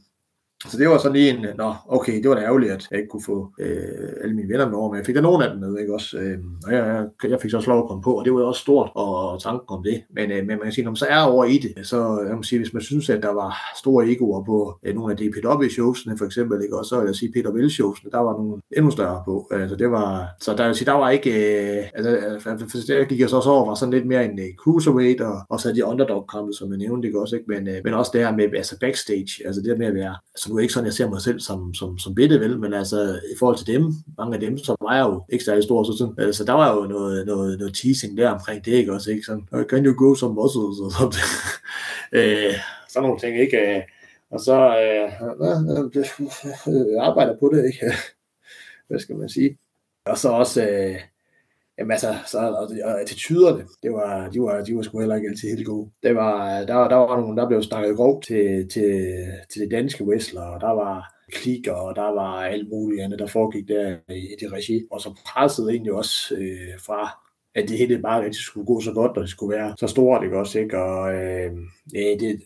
[0.68, 3.00] Så det var sådan lige en, øh, nå, okay, det var da ærgerligt, at jeg
[3.00, 5.50] ikke kunne få øh, alle mine venner med over, men jeg fik da nogen af
[5.50, 6.18] dem med, ikke også?
[6.18, 8.62] Øh, og jeg, jeg fik så også lov at komme på, og det var også
[8.62, 10.04] stort, og tanken om det.
[10.16, 12.30] Men, øh, men man kan sige, når man så er over i det, så øh,
[12.30, 15.18] jeg må sige, hvis man synes, at der var store egoer på øh, nogle af
[15.18, 18.62] de PW-showsene, for eksempel, ikke Og Så vil jeg sige, Peter Will-showsene, der var nogle
[18.78, 19.48] endnu større på.
[19.52, 23.20] Altså, det var, så der, jeg sige, der var ikke, øh, altså, øh, der gik
[23.20, 25.86] jeg så også over, var sådan lidt mere en øh, cruiserweight, og, og så de
[25.86, 27.36] underdog-kampe, som jeg nævnte, ikke også?
[27.36, 27.48] Ikke?
[27.48, 30.16] Men, øh, men også det her med, altså backstage, altså det der med at være,
[30.38, 32.74] som nu er ikke sådan, jeg ser mig selv som, som, som bitte, vel, men
[32.74, 35.84] altså i forhold til dem, mange af dem, så var jeg jo ikke særlig stor,
[35.84, 39.12] så, sådan, altså, der var jo noget, noget, noget teasing der omkring det, ikke også,
[39.12, 39.24] ikke?
[39.24, 41.14] Sådan, can you go some muscles, og sådan,
[42.18, 42.54] øh,
[42.90, 43.82] sådan nogle ting, ikke, øh,
[44.32, 45.08] og så øh,
[46.94, 47.94] jeg arbejder på det, ikke,
[48.88, 49.58] hvad skal man sige,
[50.06, 51.00] og så også, øh,
[51.80, 55.28] Jamen altså, så, og, og attityderne, det var, de, var, de var sgu heller ikke
[55.28, 55.92] altid helt gode.
[56.04, 59.16] Det var, der, der var nogen, der blev snakket grovt til, til,
[59.50, 63.28] til det danske wrestler, og der var klikker, og der var alt muligt andet, der
[63.28, 64.84] foregik der i, i det regi.
[64.92, 67.20] Og så pressede egentlig også øh, fra,
[67.56, 70.24] at det hele bare rigtig skulle gå så godt, og det skulle være så stort,
[70.24, 70.78] ikke også, ikke?
[70.78, 71.52] Og øh,
[71.94, 72.42] det,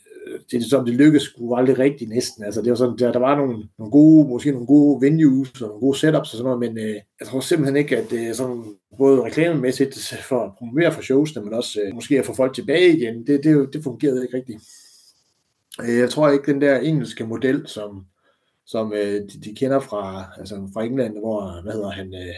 [0.51, 2.43] det, som det lykkedes skulle aldrig rigtigt næsten.
[2.43, 5.67] Altså, det var sådan, der, der var nogle, nogle gode, måske nogle gode venues og
[5.67, 8.63] nogle gode setups og sådan noget, men øh, jeg tror simpelthen ikke, at det sådan
[8.97, 12.97] både reklamemæssigt for at promovere for showsene, men også øh, måske at få folk tilbage
[12.97, 14.63] igen, det, det, det fungerede ikke rigtigt.
[15.81, 18.05] Øh, jeg tror ikke, den der engelske model, som,
[18.65, 22.35] som øh, de, de kender fra, altså fra England, hvor, hvad hedder han, øh,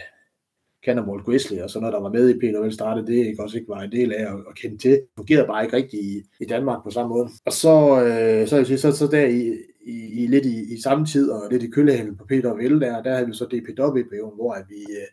[0.84, 3.68] Cannonball Grizzly og sådan noget, der var med i PNL, startede, det ikke også ikke
[3.68, 4.90] var en del af at, at kende til.
[4.90, 7.28] Det fungerede bare ikke rigtigt i, i Danmark på samme måde.
[7.44, 9.56] Og så, øh, så, så, så, så der i,
[9.86, 13.14] i, i, lidt i, i samme tid, og lidt i kølehælden på Peter der, der
[13.14, 15.08] havde vi så DPW-perioden, hvor at vi, øh,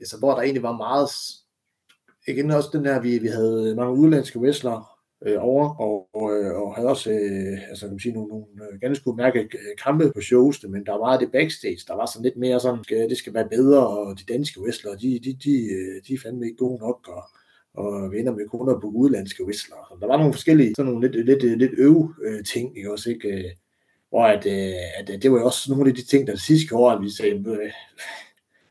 [0.00, 1.08] altså, hvor der egentlig var meget,
[2.28, 4.84] igen også den der, vi, vi havde mange udlandske wrestlere,
[5.26, 8.44] øh, over, og, og, øh, og havde også øh, altså, kan man sige, nogle, nogle
[8.72, 12.06] øh, ganske udmærkede øh, kampe på shows, men der var meget det backstage, der var
[12.06, 15.54] sådan lidt mere sådan, det skal være bedre, og de danske wrestlere, de, de, de,
[15.76, 17.22] øh, de er fandme ikke gode nok, og,
[17.74, 19.84] og vinder med kunder på udlandske wrestlere.
[19.88, 23.10] Så der var nogle forskellige, sådan nogle lidt, lidt, lidt øve øh, ting, ikke også,
[23.10, 23.56] ikke?
[24.12, 26.90] Og at, at, at det var jo også nogle af de ting, der sidste år,
[26.90, 27.44] at vi sagde,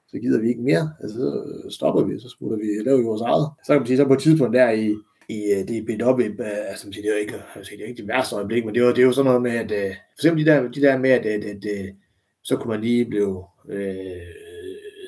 [0.08, 3.48] så gider vi ikke mere, altså så stopper vi, så skulle vi, lave vores eget.
[3.66, 4.96] Så kan man sige, så på et tidspunkt der i,
[5.32, 7.84] i øh, det det bedt op i, øh, altså det er jo ikke, altså, det
[7.84, 9.72] er ikke det værste øjeblik, men det var, det er jo sådan noget med, at
[9.72, 11.96] øh, for eksempel de der, de der med, at, at, at, at
[12.44, 14.22] så kunne man lige blive øh,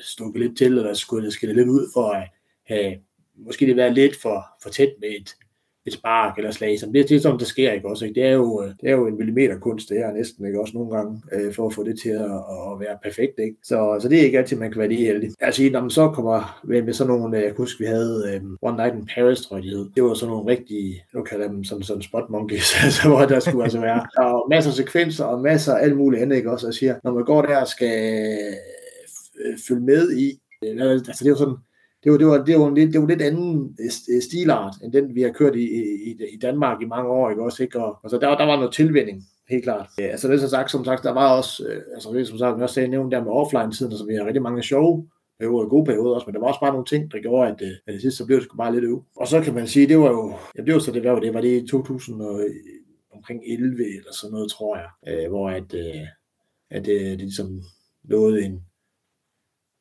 [0.02, 2.28] stukket lidt til, eller skulle det lidt ud for at
[2.66, 2.96] have
[3.36, 5.36] måske det være lidt for, for tæt med et,
[5.86, 8.04] et spark eller slag, som det, det er sådan, der sker, ikke også?
[8.04, 8.20] Ikke?
[8.20, 10.96] Det, er jo, øh, det er jo en millimeterkunst, det her næsten, ikke også nogle
[10.96, 13.56] gange, øh, for at få det til at, at være perfekt, ikke?
[13.62, 15.30] Så, så det er ikke altid, man kan være lige heldig.
[15.40, 18.40] Altså, når man så kommer med, med sådan nogle, øh, jeg husker, vi havde øh,
[18.62, 19.90] One Night in Paris, tror jeg, de hed.
[19.94, 23.40] Det var sådan nogle rigtige, nu kalder dem sådan, sådan spot monkeys, altså, hvor der
[23.40, 26.66] skulle altså være og masser af sekvenser og masser af alt muligt andet, ikke også?
[26.66, 28.38] Jeg siger, når man går der og skal
[29.44, 31.56] øh, følge med i, altså det er jo sådan,
[32.04, 33.76] det var, det var, det var, en, lidt, det var lidt anden
[34.14, 35.64] øh, stilart, end den vi har kørt i,
[36.10, 37.84] i, i Danmark i mange år, ikke også, ikke?
[37.84, 39.88] Og, altså, der, der var noget tilvænding, helt klart.
[39.98, 42.38] Ja, altså det er så sagt, som sagt, der var også, øh, altså det som
[42.38, 45.04] sagt, jeg også sagde, nævnte der med offline-tiden, så altså, vi har rigtig mange show,
[45.38, 47.76] perioder, gode perioder også, men der var også bare nogle ting, der gjorde, at, øh,
[47.86, 49.04] at det sidste, så blev det bare lidt øv.
[49.16, 51.34] Og så kan man sige, det var jo, ja, det var så det, var det,
[51.34, 52.54] var det i 2000 og, øh,
[53.12, 56.06] omkring 11 eller sådan noget, tror jeg, øh, hvor at, øh,
[56.70, 57.62] at øh, det ligesom
[58.04, 58.60] nåede en,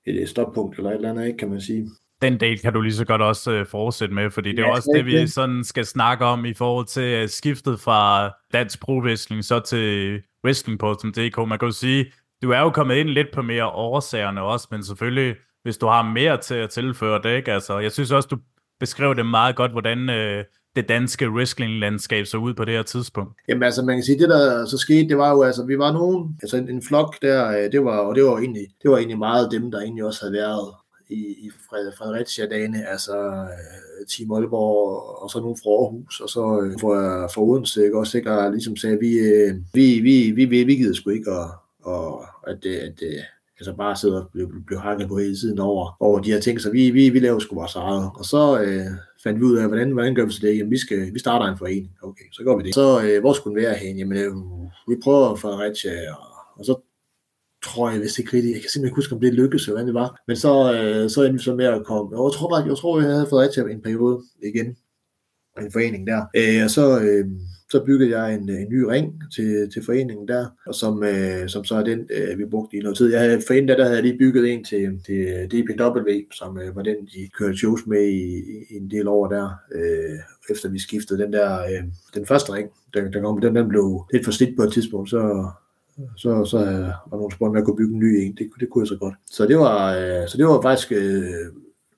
[0.05, 1.89] et stoppunkt eller et eller andet, ikke, kan man sige
[2.23, 4.75] den del kan du lige så godt også øh, fortsætte med, fordi det er ja,
[4.75, 8.99] også det, vi sådan skal snakke om i forhold til uh, skiftet fra dansk pro
[8.99, 11.37] wrestling så til wrestlingport.dk.
[11.37, 12.05] Man kan jo sige,
[12.43, 16.11] du er jo kommet ind lidt på mere årsagerne også, men selvfølgelig, hvis du har
[16.13, 17.53] mere til at tilføre det, ikke?
[17.53, 18.37] Altså, jeg synes også, du
[18.79, 20.43] beskrev det meget godt, hvordan øh,
[20.75, 23.33] det danske wrestling-landskab så ud på det her tidspunkt?
[23.47, 25.91] Jamen altså, man kan sige, det der så skete, det var jo, altså, vi var
[25.91, 28.97] nogen, altså en, en flok der, øh, det var, og det var egentlig, det var
[28.97, 30.73] egentlig meget dem, der egentlig også havde været
[31.09, 36.79] i, i Fredericia-dagene, altså øh, Team Aalborg og så nogle fra Aarhus, og så øh,
[36.81, 37.97] fra, fra Odense, ikke?
[37.97, 41.31] også ikke, og ligesom sagde, vi, øh, vi, vi, vi, vi, vi gider sgu ikke,
[41.31, 41.49] og,
[41.83, 43.25] og at, at, at
[43.59, 46.61] altså bare sidde og blive, blive hakket på hele tiden over, over de her ting,
[46.61, 48.11] så vi, vi, vi laver sgu vores eget.
[48.15, 48.85] Og så øh,
[49.23, 50.57] fandt vi ud af, hvordan, hvordan gør vi så det?
[50.57, 51.91] Jamen, vi, skal, vi starter en forening.
[52.03, 52.73] Okay, så gør vi det.
[52.73, 53.97] Så øh, hvor skulle den være hen?
[53.97, 54.33] Jamen, øh,
[54.89, 56.27] vi prøver Fredericia, og,
[56.59, 56.75] og så
[57.63, 59.85] tror jeg, hvis ikke rigtigt, jeg kan simpelthen ikke huske, om det lykkedes, eller hvad
[59.85, 60.21] det var.
[60.27, 63.01] Men så, øh, så endte vi så med at komme, jeg tror bare, jeg tror,
[63.01, 64.75] jeg havde fået til en periode igen,
[65.61, 66.21] en forening der.
[66.35, 67.25] Øh, og så, øh,
[67.71, 71.63] så byggede jeg en, en ny ring til, til foreningen der, og som, øh, som
[71.63, 73.11] så er den, øh, vi brugte i noget tid.
[73.11, 76.59] Jeg havde, for inden der, der havde jeg lige bygget en til, til DPW, som
[76.59, 78.25] øh, var den, de kørte shows med i,
[78.69, 81.83] i en del år der, øh, efter vi skiftede den der, øh,
[82.15, 85.09] den første ring, der, der kom, den, den blev lidt for slidt på et tidspunkt,
[85.09, 85.49] så
[86.17, 88.35] så, så øh, var nogen spurgte, om jeg kunne bygge en ny en.
[88.37, 89.15] Det, det kunne jeg så godt.
[89.31, 91.23] Så det var, øh, så det var faktisk, øh,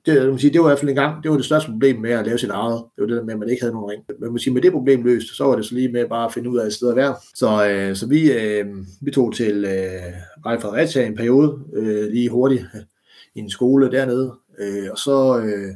[0.06, 2.00] det, må sige, det var i hvert fald en gang, det var det største problem
[2.00, 2.84] med at lave sit eget.
[2.96, 4.04] Det var det der med, at man ikke havde nogen ring.
[4.20, 6.34] Men man sige, med det problem løst, så var det så lige med bare at
[6.34, 7.16] finde ud af et sted at være.
[7.36, 8.66] Så, øh, så vi, øh,
[9.02, 10.14] vi tog til øh,
[10.46, 12.66] Rej Fredericia en periode, øh, lige hurtigt,
[13.36, 14.34] i en skole dernede.
[14.60, 15.76] Øh, og så øh,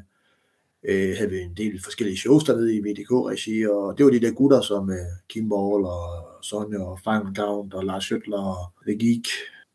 [0.83, 4.31] øh, havde vi en del forskellige shows dernede i VDK-regi, og det var de der
[4.31, 4.97] gutter som øh,
[5.29, 5.85] Kim Ball
[6.39, 9.27] og Sonja og Final Count og Lars Schøttler og The Geek.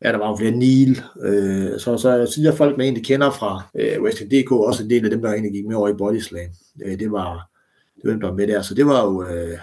[0.03, 1.01] Ja, der var jo flere Neil.
[1.21, 4.89] Øh, så, så, så de der folk, man egentlig kender fra øh, Wrestling.dk, også en
[4.89, 6.49] del af dem, der egentlig gik med over i Bodyslam.
[6.85, 7.49] Øh, det var
[7.95, 8.61] det var dem, der var med der.
[8.61, 9.23] Så det var jo...
[9.23, 9.57] Øh,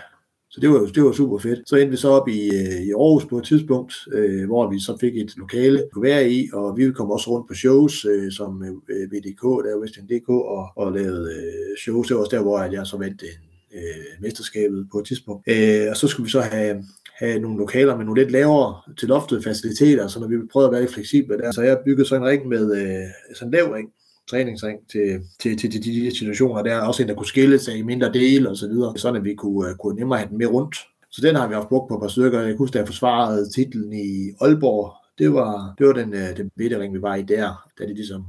[0.50, 1.68] så det var det var super fedt.
[1.68, 4.80] Så endte vi så op i, øh, i Aarhus på et tidspunkt, øh, hvor vi
[4.80, 8.32] så fik et lokale at være i, og vi kom også rundt på shows, øh,
[8.32, 12.06] som øh, VDK, der Western.dk, og, og lavede øh, shows.
[12.06, 15.48] Det var også der, hvor jeg så vandt en, øh, mesterskabet på et tidspunkt.
[15.48, 16.84] Øh, og så skulle vi så have,
[17.18, 20.72] have nogle lokaler med nogle lidt lavere til loftet faciliteter, så når vi prøvede at
[20.72, 21.52] være lidt fleksible der.
[21.52, 23.88] Så jeg byggede så en ring med øh, sådan en lav ring,
[24.30, 26.80] træningsring til, til, til, til de situationer der.
[26.80, 29.34] Også en, der kunne skille sig i mindre dele og så videre, sådan at vi
[29.34, 30.76] kunne, uh, kunne nemmere have den med rundt.
[31.10, 32.40] Så den har vi haft brugt på et par stykker.
[32.40, 34.92] Jeg kunne huske, da jeg forsvarede titlen i Aalborg.
[35.18, 37.96] Det var, det var den, uh, den bitte ring, vi var i der, da det
[37.96, 38.24] ligesom,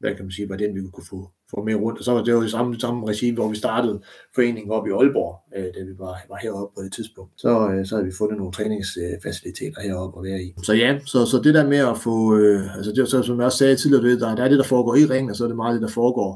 [0.00, 1.98] hvad kan man sige, var den, vi kunne få, få mere rundt.
[1.98, 4.00] Og så var det jo i samme, samme regime, hvor vi startede
[4.34, 7.32] foreningen op i Aalborg, øh, da vi var, var heroppe på det tidspunkt.
[7.36, 10.54] Så, øh, så havde vi fundet nogle træningsfaciliteter heroppe at være i.
[10.62, 13.46] Så ja, så, så det der med at få, øh, altså det så, som jeg
[13.46, 15.48] også sagde tidligere, det, der, der er det, der foregår i ringen, og så er
[15.48, 16.30] det meget det, der foregår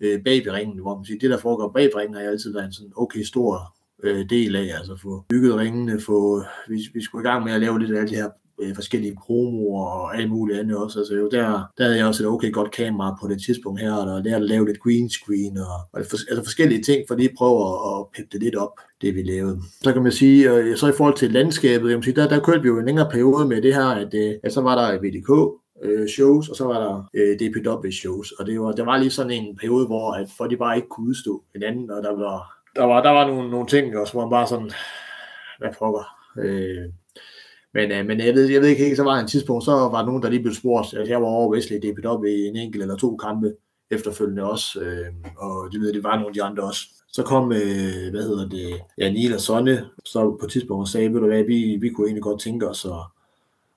[0.00, 2.66] øh, bag ved ringen, hvor man siger, det der foregår bag ringen, har altid været
[2.66, 7.22] en sådan okay stor øh, del af, altså få bygget ringene, få, vi, vi skulle
[7.22, 8.30] i gang med at lave lidt af alle de her
[8.62, 10.98] øh, forskellige promoer og alt muligt andet også.
[10.98, 13.92] Altså jo, der, der havde jeg også et okay godt kamera på det tidspunkt her,
[13.92, 17.28] og der at lave lidt green screen og, og for, altså forskellige ting, for lige
[17.28, 19.60] at prøve at, at peppe det lidt op, det vi lavede.
[19.82, 22.62] Så kan man sige, øh, så i forhold til landskabet, jeg sige, der, der kørte
[22.62, 25.60] vi jo en længere periode med det her, at, øh, at så var der VDK,
[25.82, 29.10] øh, shows, og så var der øh, DPW shows, og det var, der var lige
[29.10, 32.58] sådan en periode, hvor at folk de bare ikke kunne udstå hinanden, og der var,
[32.76, 34.70] der var, der var nogle, nogle ting også, hvor man bare sådan,
[35.58, 36.04] hvad pokker,
[36.38, 36.84] øh,
[37.78, 39.98] men, øh, men jeg, ved, jeg ved ikke helt, så var en tidspunkt, så var
[39.98, 40.94] der nogen, der lige blev spurgt.
[40.94, 43.54] Altså, jeg var over Wesley DPW i en enkelt eller to kampe
[43.90, 45.06] efterfølgende også, øh,
[45.36, 46.82] og det ved det var nogle af de andre også.
[47.12, 50.88] Så kom, øh, hvad hedder det, ja, Niel og Sonne, så på et tidspunkt og
[50.88, 53.02] sagde, ved du hvad, vi, vi kunne egentlig godt tænke os at,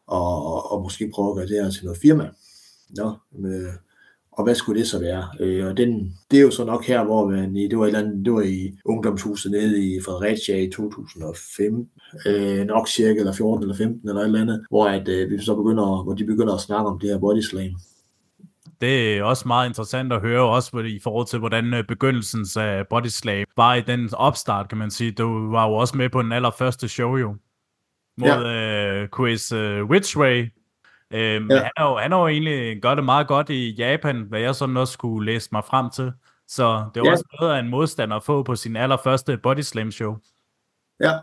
[0.08, 2.30] og, og måske prøve at gøre det her til noget firma.
[2.90, 3.14] nå,
[3.46, 3.74] øh,
[4.32, 5.28] og hvad skulle det så være?
[5.40, 7.88] Øh, og den, det er jo så nok her, hvor man i, det var, et
[7.88, 11.88] eller andet, det var i ungdomshuset nede i Fredericia i 2005,
[12.28, 15.44] øh, nok cirka, eller 14 eller 15 eller et eller andet, hvor, at, øh, vi
[15.44, 17.72] så begynder, hvor de begynder at snakke om det her body slam.
[18.82, 22.88] Det er også meget interessant at høre, også i forhold til, hvordan øh, begyndelsen af
[22.88, 25.12] Body Slam var i den opstart, kan man sige.
[25.12, 27.36] Du var jo også med på den allerførste show jo,
[28.18, 29.04] mod ja.
[29.04, 30.52] uh, Chris uh, Whichway,
[31.14, 31.58] Øh, ja.
[31.58, 34.56] han, har jo, han har jo egentlig gjort det meget godt i Japan, hvad jeg
[34.56, 36.12] sådan også skulle læse mig frem til.
[36.48, 37.12] Så det var ja.
[37.12, 40.18] også noget af en modstander at få på sin allerførste Body Slam show.
[41.00, 41.14] Ja,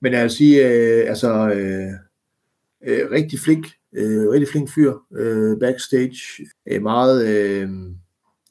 [0.00, 1.92] men jeg vil sige, øh, altså øh,
[2.86, 6.18] øh, rigtig flink, øh, rigtig flink fyr øh, backstage,
[6.70, 7.26] øh, meget...
[7.26, 7.68] Øh,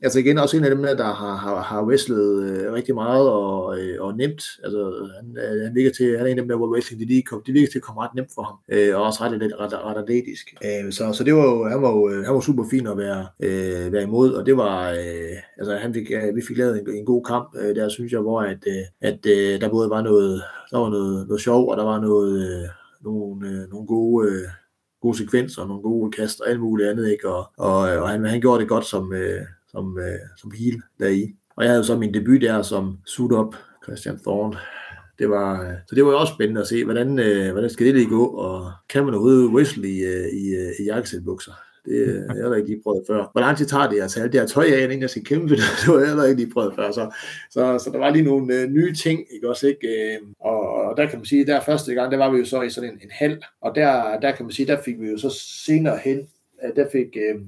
[0.02, 3.30] altså igen også en af dem der, der har, har, har wrestlet øh, rigtig meget
[3.30, 4.44] og, øh, og nemt.
[4.64, 7.08] Altså han, øh, han virker til, han er en af dem der, hvor wrestling det,
[7.08, 8.58] lige kom, det virker til at komme ret nemt for ham.
[8.72, 10.56] Øh, og også ret, ret, ret, ret atletisk.
[10.66, 12.98] Øh, så, så det var jo, han var jo øh, han var super fin at
[12.98, 16.80] være, øh, være imod, og det var, øh, altså han fik, øh, vi fik lavet
[16.82, 19.90] en, en god kamp øh, der, synes jeg, hvor at, øh, at øh, der både
[19.90, 22.68] var noget, der var noget, noget sjov, og der var noget, øh,
[23.04, 24.48] nogle, øh, nogle gode, øh,
[25.02, 27.30] gode sekvenser, nogle gode kast og alt muligt andet, ikke?
[27.30, 29.42] Og, og, øh, og han, han gjorde det godt som, øh,
[29.72, 31.36] som, øh, som heel deri.
[31.56, 34.58] Og jeg havde så min debut der som suit up Christian Thorne.
[35.20, 37.86] Det var, øh, så det var jo også spændende at se, hvordan, øh, hvordan skal
[37.86, 41.52] det lige gå, og kan man overhovedet whistle i, øh, i, øh, i jakkesætbukser?
[41.86, 43.30] Det øh, jeg har jeg ikke lige prøvet før.
[43.32, 45.24] Hvor lang tid tager det at tage alt det her tøj af, inden jeg skal
[45.24, 45.60] kæmpe det?
[45.60, 46.92] Har jeg heller ikke lige prøvet før.
[46.92, 47.16] Så,
[47.52, 49.68] så, så der var lige nogle øh, nye ting, ikke også?
[49.68, 49.88] Ikke?
[49.88, 52.62] Øh, og, og, der kan man sige, der første gang, der var vi jo så
[52.62, 55.18] i sådan en, en hal, og der, der kan man sige, der fik vi jo
[55.18, 55.30] så
[55.66, 56.28] senere hen,
[56.76, 57.42] der fik, øh,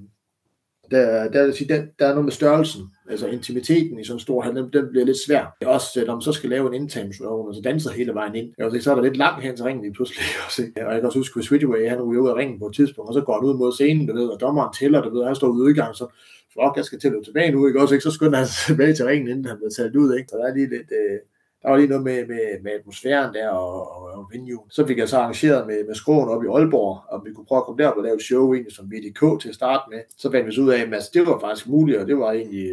[0.91, 4.41] der, der, der, der, der er noget med størrelsen, altså intimiteten i sådan en stor
[4.41, 5.57] hal, den, den bliver lidt svær.
[5.65, 8.81] Også når man så skal lave en indtagningsrøv, og så danser hele vejen ind, altså,
[8.81, 10.23] så er der lidt langt hen til ringen lige pludselig.
[10.45, 10.61] Også.
[10.75, 13.07] Og jeg kan også huske, at Switchway, han ryger ud af ringen på et tidspunkt,
[13.07, 15.35] og så går han ud mod scenen, du ved, og dommeren tæller, du ved, han
[15.35, 16.05] står ude i udgang, så
[16.53, 18.03] fuck, jeg skal tælle tilbage nu, ikke også, ikke?
[18.03, 20.29] Så skynder han tilbage til ringen, inden han bliver talt ud, ikke?
[20.29, 21.19] Så der er lige lidt, øh,
[21.61, 24.63] der var lige noget med, med, med atmosfæren der og, og, og venue.
[24.69, 27.59] Så fik jeg så arrangeret med, med skroen op i Aalborg, og vi kunne prøve
[27.59, 29.99] at komme der og lave et show egentlig som VDK til at starte med.
[30.17, 32.31] Så fandt vi så ud af, at altså, det var faktisk muligt, og det var
[32.31, 32.69] egentlig,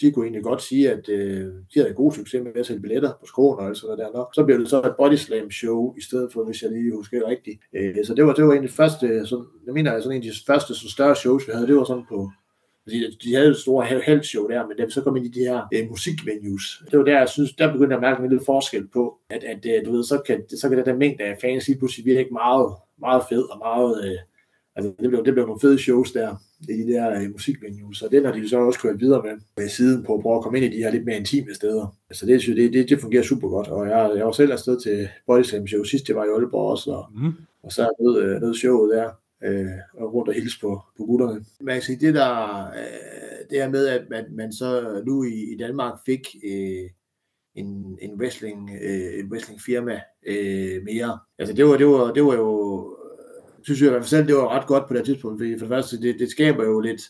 [0.00, 2.80] de kunne egentlig godt sige, at øh, de havde en god succes med at sælge
[2.80, 4.12] billetter på skroen og alt sådan der.
[4.12, 4.34] nok.
[4.34, 7.18] så blev det så et body slam show i stedet for, hvis jeg lige husker
[7.18, 7.60] det rigtigt.
[7.76, 10.32] Øh, så det var, det var egentlig første, sådan, jeg mener, sådan en af de
[10.46, 12.30] første så større shows, vi havde, det var sådan på
[12.90, 15.40] de, de havde et stort halvshow der, men da vi så kom ind i de
[15.40, 18.44] her øh, musikvenues, det var der, jeg synes, der begyndte jeg at mærke en lille
[18.46, 21.38] forskel på, at, at øh, du ved, så kan, så kan det der mængde af
[21.40, 24.18] fans lige pludselig virke meget, meget fed og meget, øh,
[24.76, 28.10] altså det blev, det blev nogle fede shows der, i de der øh, musikvenues, og
[28.10, 30.58] den har de så også kørt videre med, med siden på at prøve at komme
[30.58, 31.96] ind i de her lidt mere intime steder.
[32.12, 35.08] Så det, det, det, det fungerer super godt, og jeg, jeg var selv afsted til
[35.26, 37.32] Body Slam show sidst, det var i Aalborg også, og, mm.
[37.62, 39.10] og så er nede, øh, nede showet der,
[39.44, 41.44] øh, og rundt og hilse på, på gutterne.
[41.60, 45.52] Man kan sige, det der, øh, det her med, at man, man så nu i,
[45.52, 46.90] i Danmark fik øh,
[47.54, 51.18] en, en wrestling, øh, et wrestling firma øh, mere.
[51.38, 54.26] Altså det var, det var, det var jo, øh, synes jeg i hvert fald selv,
[54.26, 56.80] det var ret godt på det tidspunkt, fordi for det første, det, det skaber jo
[56.80, 57.02] lidt,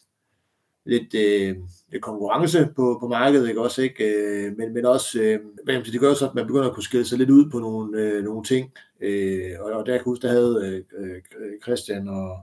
[0.86, 1.56] lidt, øh,
[1.92, 4.04] Øh, konkurrence på, på markedet, ikke også, ikke?
[4.04, 7.18] Øh, men, men også, øh, det gør så, at man begynder at kunne skille sig
[7.18, 10.84] lidt ud på nogle, øh, nogle ting, øh, og, og der kan huske, der havde
[10.98, 12.38] øh, øh, Christian og,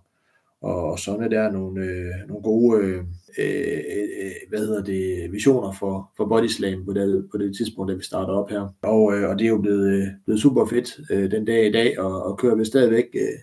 [0.61, 2.97] og, og Sonne der nogle, øh, nogle gode øh,
[3.37, 7.91] øh, øh, hvad hedder det, visioner for, for Body Slam på det, på det tidspunkt,
[7.91, 8.75] da vi starter op her.
[8.81, 11.99] Og, øh, og det er jo blevet, blevet super fedt øh, den dag i dag,
[11.99, 13.39] og, og kører vi stadigvæk øh,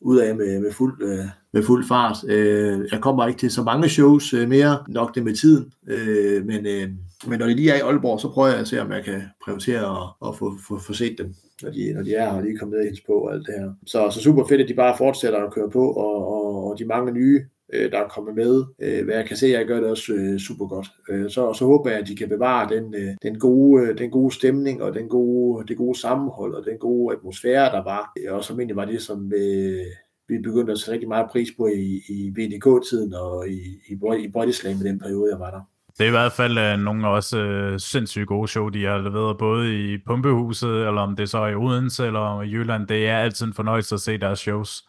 [0.00, 2.16] ud af med, med, fuld, øh, med fuld fart.
[2.28, 6.46] Øh, jeg kommer ikke til så mange shows øh, mere, nok det med tiden, øh,
[6.46, 6.88] men, øh,
[7.26, 9.22] men når de lige er i Aalborg, så prøver jeg at se, om jeg kan
[9.44, 12.42] prioritere at, og få, få, få set dem, når de, når de er her og
[12.42, 13.72] lige kommet ned og på og alt det her.
[13.86, 16.84] Så, så super fedt, at de bare fortsætter at køre på, og, og, og de
[16.84, 18.64] mange nye øh, der er kommet med.
[18.82, 20.88] Øh, hvad jeg kan se, jeg gør det også øh, super godt.
[21.08, 24.10] Øh, så, så håber jeg, at de kan bevare den, øh, den, gode, øh, den
[24.10, 28.12] gode stemning, og den gode, det gode sammenhold, og den gode atmosfære, der var.
[28.18, 29.86] Øh, og som egentlig var det, som øh,
[30.28, 34.28] vi begyndte at sætte rigtig meget pris på i, i VDK-tiden og i, i, i
[34.28, 35.60] Bodyslam i den periode, jeg var der.
[35.98, 39.38] Det er i hvert fald øh, nogle også øh, sindssygt gode show, de har leveret
[39.38, 42.86] både i Pumpehuset, eller om det er i Odense eller i Jylland.
[42.86, 44.84] Det er altid en fornøjelse at se deres shows.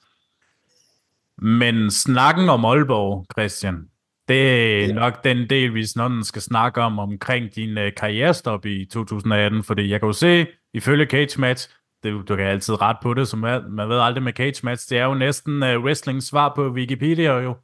[1.42, 3.90] Men snakken om Aalborg, Christian,
[4.28, 4.94] det er ja.
[4.94, 9.90] nok den del, vi sådan skal snakke om omkring din uh, karrierestop i 2018, fordi
[9.90, 11.70] jeg kan jo se, ifølge Cage Match,
[12.04, 14.90] det, du kan altid ret på det, som man, man ved aldrig med Cage Match,
[14.90, 17.56] det er jo næsten uh, wrestling svar på Wikipedia jo,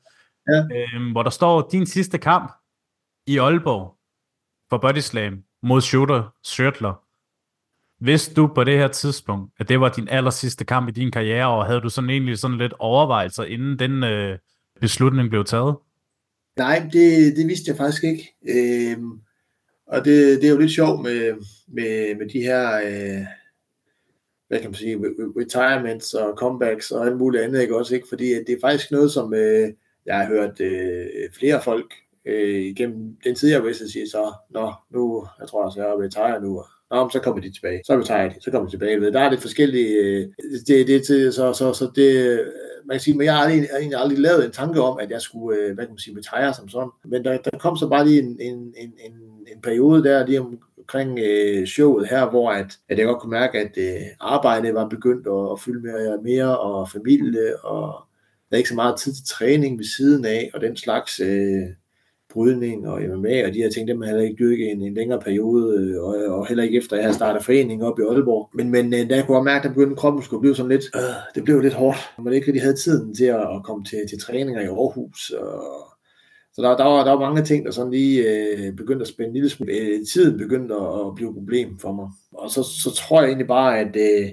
[0.48, 0.78] ja.
[0.78, 2.52] øhm, hvor der står din sidste kamp
[3.28, 3.98] i Aalborg
[4.70, 7.03] for Body Slam mod Shooter Shirtler.
[8.06, 11.12] Vidste du på det her tidspunkt, at det var din aller sidste kamp i din
[11.12, 14.38] karriere, og havde du sådan egentlig sådan lidt overvejelser, inden den, øh,
[14.82, 15.76] beslutning blev taget?
[16.58, 18.36] Nej, det, det vidste jeg faktisk ikke.
[18.50, 19.12] Øhm,
[19.88, 21.34] og det, det er jo lidt sjovt med,
[21.68, 23.26] med, med de her, øh,
[24.48, 24.98] hvad kan man sige,
[25.40, 28.08] retirements og comebacks og alt muligt andet, ikke også, ikke?
[28.10, 29.70] Fordi det er faktisk noget, som øh,
[30.06, 31.06] jeg har hørt øh,
[31.40, 31.94] flere folk
[32.26, 36.04] øh, igennem den tid, jeg vil sige så, nå, nu, jeg tror også, jeg er
[36.04, 37.82] retire nu, Nå, så kommer de tilbage.
[37.86, 39.12] Så retirer de, så kommer de tilbage.
[39.12, 40.28] Der er lidt forskellige, øh,
[40.68, 42.40] det, det, det, så, så, så det, øh,
[42.86, 45.22] man kan sige, men jeg har aldrig, egentlig aldrig lavet en tanke om, at jeg
[45.22, 46.90] skulle, øh, hvad kan man sige, retire som sådan.
[47.06, 49.14] Men der, der kom så bare lige en, en, en, en,
[49.56, 50.42] en periode der, lige
[50.78, 54.88] omkring øh, showet her, hvor at, at jeg godt kunne mærke, at øh, arbejdet var
[54.88, 58.04] begyndt at, at fylde mere, mere, og familie, og
[58.50, 61.64] der er ikke så meget tid til træning ved siden af, og den slags øh,
[62.34, 64.94] brydning og MMA, og de her ting, dem har jeg heller ikke dyrket en, en
[64.94, 68.02] længere periode, øh, og, og heller ikke efter, at jeg har startet foreningen op i
[68.02, 68.50] Aalborg.
[68.54, 71.02] Men, men øh, da jeg kunne mærke, at begyndte kroppen skulle blive sådan lidt, øh,
[71.36, 74.20] det blev lidt hårdt, man ikke rigtig havde tiden til at, at komme til, til
[74.20, 75.94] træninger i Aarhus, og
[76.56, 79.28] så der, der, var, der var mange ting, der sådan lige øh, begyndte at spænde
[79.28, 79.74] en lille smule.
[79.74, 82.08] Øh, tiden begyndte at, at blive et problem for mig.
[82.32, 84.30] Og så, så tror jeg egentlig bare, at øh,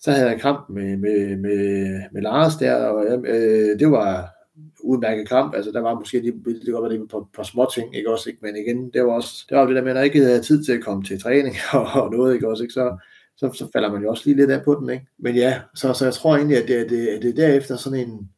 [0.00, 4.35] så havde jeg kamp med, med, med, med Lars der, og øh, det var
[4.80, 5.54] udmærket kamp.
[5.54, 6.34] Altså, der var måske lige,
[6.66, 8.40] det var det på, på små ting, ikke også, ikke?
[8.42, 10.64] men igen, det var også, det var det der med, at der ikke havde tid
[10.64, 12.72] til at komme til træning og, og noget, ikke også, ikke?
[12.72, 12.96] Så,
[13.36, 15.06] så, så falder man jo også lige lidt af på den, ikke?
[15.18, 17.76] Men ja, så, så jeg tror egentlig, at det, at det, at det er derefter
[17.76, 18.30] sådan en,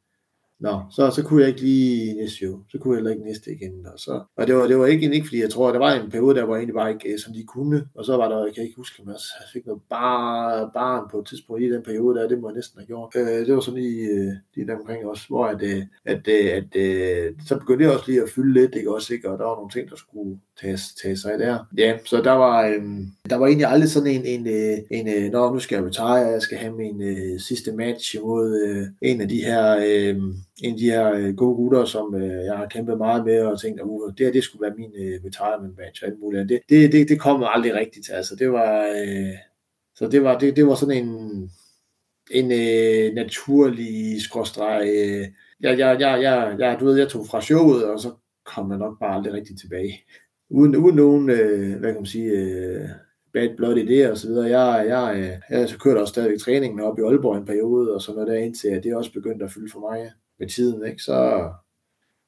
[0.60, 2.62] Nå, så, så kunne jeg ikke lige næste show.
[2.68, 3.86] Så kunne jeg heller ikke næste igen.
[3.86, 5.92] Og, så, og det, var, det var ikke, ikke, fordi jeg tror, at der var
[5.92, 7.88] en periode, der var egentlig bare ikke, øh, som de kunne.
[7.94, 11.18] Og så var der, jeg kan ikke huske, men jeg fik noget bare, barn på
[11.18, 13.12] et tidspunkt i den periode, der det må jeg næsten have gjort.
[13.16, 16.46] Øh, det var sådan lige, øh, lige der omkring også, hvor at, øh, at, øh,
[16.58, 19.30] at, at, at, så begyndte det også lige at fylde lidt, ikke også, ikke?
[19.30, 21.58] Og der var nogle ting, der skulle tage, tage sig der.
[21.78, 22.82] Ja, så der var, øh,
[23.30, 26.14] der var egentlig aldrig sådan en, en, øh, en, en nå, nu skal jeg retire,
[26.14, 30.16] jeg skal have min øh, sidste match imod øh, en af de her, øh,
[30.62, 33.60] en af de her øh, gode gutter, som øh, jeg har kæmpet meget med, og
[33.60, 36.48] tænkt, at uh, det her, det skulle være min øh, retirement match og alt muligt.
[36.48, 39.34] Det, det, det, det kom aldrig rigtigt, altså det var, øh,
[39.94, 41.50] så det var, det, det var sådan en,
[42.30, 45.26] en øh, naturlig skråstreg, øh,
[45.60, 48.10] jeg, jeg, jeg, jeg, jeg, du ved, jeg tog fra showet, og så
[48.46, 50.04] kom jeg nok bare aldrig rigtig tilbage.
[50.50, 52.88] Uden, uden nogen, øh, hvad kan man sige, øh,
[53.32, 54.60] bad blood i det og så videre.
[54.60, 57.94] Jeg, jeg, øh, jeg, jeg så kørte også stadigvæk træningen op i Aalborg en periode,
[57.94, 60.86] og så noget der indtil, at det også begyndte at fylde for mig med tiden,
[60.86, 61.02] ikke?
[61.02, 61.50] Så,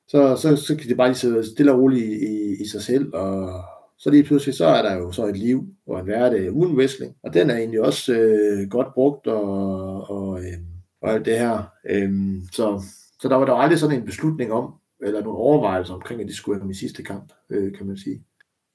[0.09, 2.83] så, så, så kan det bare lige sidde stille og roligt i, i, i sig
[2.83, 3.63] selv, og
[3.99, 7.15] så lige pludselig, så er der jo så et liv og en hverdag uden wrestling,
[7.23, 10.59] og den er egentlig også øh, godt brugt og, og, øh,
[11.03, 11.63] og alt det her.
[11.91, 12.13] Øh,
[12.53, 12.83] så,
[13.21, 16.37] så der var der aldrig sådan en beslutning om, eller nogle overvejelser omkring, at det
[16.37, 18.25] skulle være min sidste kamp, øh, kan man sige.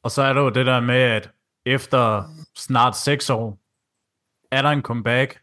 [0.04, 1.32] Og så er der jo det der med, at
[1.66, 2.24] efter
[2.56, 3.60] snart seks år,
[4.52, 5.42] er der en comeback,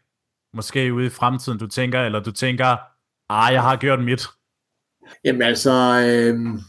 [0.53, 2.77] måske ude i fremtiden, du tænker, eller du tænker,
[3.29, 4.25] ah, jeg har gjort mit.
[5.23, 5.71] Jamen altså,
[6.07, 6.59] øh,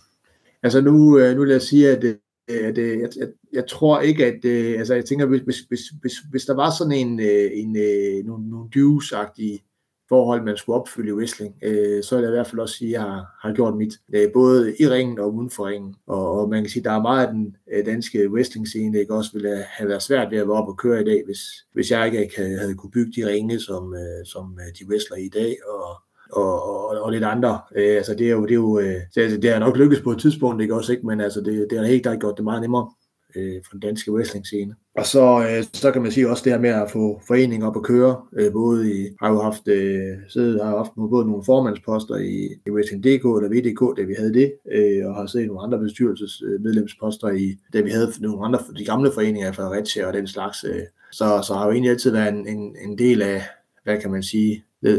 [0.63, 2.17] altså nu, øh, nu vil jeg sige, at, øh,
[2.51, 3.09] at øh,
[3.53, 6.71] jeg, tror ikke, at, øh, altså jeg tænker, hvis, hvis, hvis, hvis, hvis der var
[6.71, 9.74] sådan en, øh, en øh, nogle, nogle dues-agtige
[10.15, 12.89] forhold, man skulle opfylde i wrestling, øh, så vil jeg i hvert fald også sige,
[12.89, 15.95] at jeg har, har gjort mit, øh, både i ringen og uden for ringen.
[16.07, 19.15] Og, og man kan sige, at der er meget af den øh, danske wrestling-scene, ikke
[19.15, 21.41] også ville have været svært ved at være op og køre i dag, hvis,
[21.73, 25.17] hvis jeg ikke havde, havde kunne bygge de ringe, som, øh, som øh, de wrestler
[25.17, 25.87] i dag, og,
[26.33, 27.61] og, og, og lidt andre.
[27.77, 30.11] Øh, altså det er jo, det er jo øh, det, det er nok lykkedes på
[30.11, 31.07] et tidspunkt, ikke også, ikke?
[31.07, 32.91] men altså det, det har helt klart gjort det meget nemmere
[33.37, 34.75] øh, for den danske wrestling-scene.
[34.97, 37.77] Og så, øh, så kan man sige også det her med at få foreningen op
[37.77, 42.17] at køre, øh, både i, har jo haft, øh, siddet, har haft både nogle formandsposter
[42.17, 45.63] i, i Wrestling.dk eller VDK, da vi havde det, øh, og har siddet i nogle
[45.63, 50.27] andre bestyrelsesmedlemsposter øh, i, da vi havde nogle andre, de gamle foreninger, Fredericia og den
[50.27, 50.65] slags.
[50.65, 50.83] Øh.
[51.13, 53.43] Så, så har jo egentlig altid været en, en, en del af,
[53.85, 54.97] hvad kan man sige, the,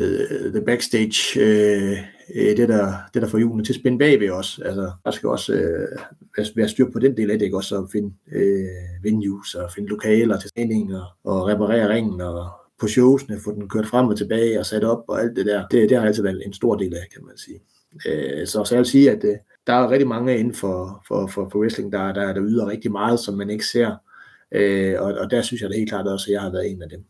[0.50, 1.98] the backstage, øh,
[2.36, 4.59] øh, det, der, det der får julen til at spænde bagved os.
[4.65, 7.57] Altså, der skal også øh, være styr på den del af det, ikke?
[7.57, 12.49] også at finde øh, venues og finde lokaler til træning og, og reparere ringen og
[12.80, 15.67] på showsene, få den kørt frem og tilbage og sat op og alt det der.
[15.67, 17.59] Det, det har altid været en stor del af, kan man sige.
[18.07, 19.36] Øh, så, så jeg vil sige, at øh,
[19.67, 22.91] der er rigtig mange inden for, for, for, for wrestling, der, der, der yder rigtig
[22.91, 23.95] meget, som man ikke ser.
[24.51, 26.82] Øh, og, og der synes jeg da helt klart også, at jeg har været en
[26.82, 27.03] af dem.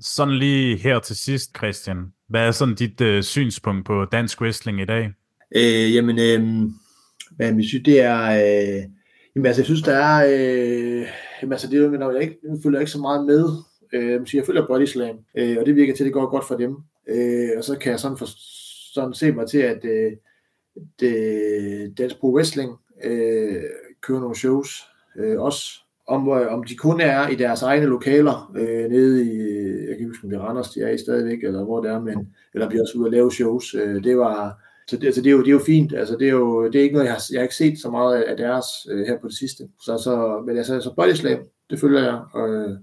[0.00, 2.12] Sådan lige her til sidst, Christian.
[2.32, 5.12] Hvad er sådan dit øh, synspunkt på dansk wrestling i dag?
[5.56, 6.70] Øh, jamen, øh,
[7.36, 8.22] hvad jeg synes, det er...
[8.22, 8.82] Øh,
[9.34, 10.26] jamen, altså, jeg synes, der er...
[10.28, 11.06] Øh,
[11.42, 13.48] jamen, altså, det er jo, når jeg ikke, jeg følger ikke så meget med.
[13.92, 16.44] Øh, så jeg følger Body Slam, øh, og det virker til, at det går godt
[16.48, 16.76] for dem.
[17.08, 18.26] Øh, og så kan jeg sådan, for,
[18.94, 20.12] sådan se mig til, at øh,
[21.00, 22.72] det, øh, Dansk Pro Wrestling
[23.04, 23.62] øh,
[24.00, 24.82] kører nogle shows
[25.18, 25.64] øh, også
[26.08, 29.38] om, om de kun er i deres egne lokaler, øh, nede i,
[29.92, 31.90] jeg kan ikke huske, om det er Randers, de er i stadigvæk, eller hvor det
[31.90, 33.74] er, men, eller bliver også ude at lave shows.
[33.74, 35.94] Øh, det var, så det, altså, det, er jo, det er jo fint.
[35.94, 37.90] Altså, det, er jo, det er ikke noget, jeg har, jeg har ikke set så
[37.90, 39.68] meget af deres øh, her på det sidste.
[39.84, 42.20] Så, så, men altså, så body slam, det følger jeg.
[42.32, 42.78] Og, øh,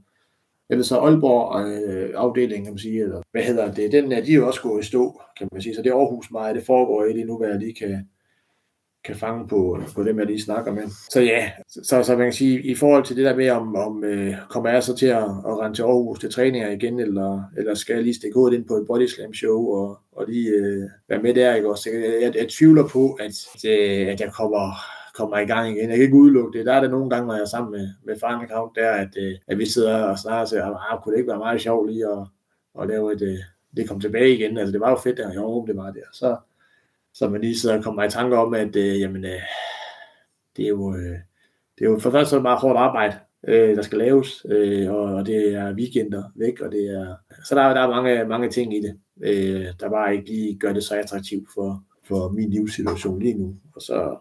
[0.70, 4.32] eller så Aalborg øh, afdelingen, kan man sige, eller hvad hedder det, den er de
[4.32, 5.76] er jo også gået i stå, kan man sige.
[5.76, 8.10] Så det er Aarhus meget, det foregår i lige nu, hvad jeg lige kan,
[9.04, 10.84] kan fange på, på dem, jeg lige snakker med.
[11.10, 14.04] Så ja, så, så man kan sige, i forhold til det der med, om, om
[14.04, 17.74] øh, kommer jeg så til at, at rende til Aarhus til træninger igen, eller, eller
[17.74, 20.90] skal jeg lige stikke hovedet ind på et body slam show og, og lige øh,
[21.10, 21.90] være med der, ikke også?
[21.90, 23.36] Jeg, jeg, jeg tvivler på, at,
[23.66, 24.76] at, at jeg kommer
[25.20, 25.90] kommer i gang igen.
[25.90, 26.66] Jeg kan ikke udelukke det.
[26.66, 29.18] Der er det nogle gange, når jeg er sammen med, med Frank Account, der, at,
[29.18, 31.62] øh, at vi sidder og snakker og siger, ah, ah, kunne det ikke være meget
[31.62, 32.28] sjovt lige at,
[32.82, 33.38] at lave et, øh,
[33.78, 34.58] det kom tilbage igen.
[34.58, 36.08] Altså, det var jo fedt, der jo, det var der.
[36.14, 36.38] Så,
[37.20, 39.42] så man lige sidder og kommer i tanke om, at øh, jamen, øh,
[40.58, 41.18] det er jo, øh,
[41.78, 43.16] det er jo for først så meget hårdt arbejde,
[43.48, 47.16] øh, der skal laves, øh, og, og det er weekender væk, og det er,
[47.46, 50.74] så der, der er mange, mange ting i det, øh, der bare ikke lige gør
[50.74, 53.56] det så attraktivt for, for min livssituation lige nu.
[53.76, 54.18] Og så,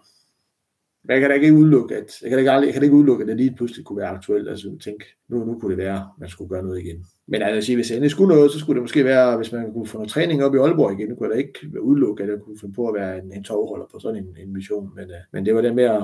[1.04, 2.84] men jeg kan da ikke udelukke, at, jeg kan da ikke, aldrig, jeg kan da
[2.84, 4.48] ikke udelukke, at det lige pludselig kunne være aktuelt.
[4.48, 7.06] Altså tænke, nu, nu kunne det være, at man skulle gøre noget igen.
[7.26, 9.72] Men altså, sige, hvis jeg endelig skulle noget, så skulle det måske være, hvis man
[9.72, 12.28] kunne få noget træning op i Aalborg igen, nu kunne jeg da ikke udelukke, at
[12.28, 14.94] jeg kunne finde på at være en, en tovholder på sådan en, en mission.
[14.94, 16.02] Men, uh, men det var det med at,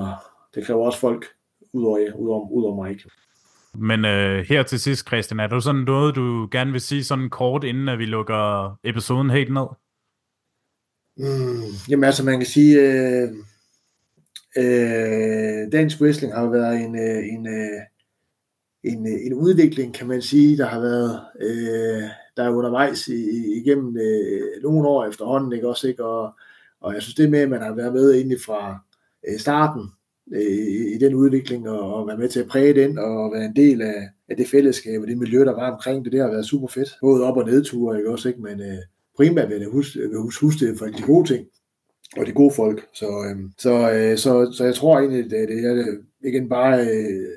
[0.55, 1.25] det kræver også folk
[1.73, 2.91] ud over, ud over, ud over mig.
[2.91, 3.09] Ikke?
[3.77, 7.29] Men øh, her til sidst, Christian, er der sådan noget, du gerne vil sige sådan
[7.29, 9.67] kort, inden at vi lukker episoden helt ned?
[11.17, 13.29] Mm, jamen altså, man kan sige, øh,
[14.57, 17.81] Øh, dansk wrestling har været en, øh, en, øh,
[18.83, 23.53] en, øh, en udvikling, kan man sige, der har været øh, der er undervejs i,
[23.57, 26.05] igennem øh, nogle år efterhånden, ikke også, ikke?
[26.05, 26.33] Og,
[26.81, 28.79] og jeg synes det med, at man har været med egentlig fra
[29.27, 29.83] øh, starten
[30.33, 33.45] øh, i, i den udvikling, og, og være med til at præge den, og være
[33.45, 36.31] en del af, af det fællesskab, og det miljø, der var omkring det, det har
[36.31, 36.89] været super fedt.
[37.01, 38.41] Både op- og nedture, ikke også, ikke?
[38.41, 38.77] Men øh,
[39.17, 41.47] primært vil jeg huske, vil huske, huske det for de gode ting
[42.17, 42.87] og de gode folk.
[42.93, 47.27] Så, øh, så, øh, så, så jeg tror egentlig, at det er igen bare øh,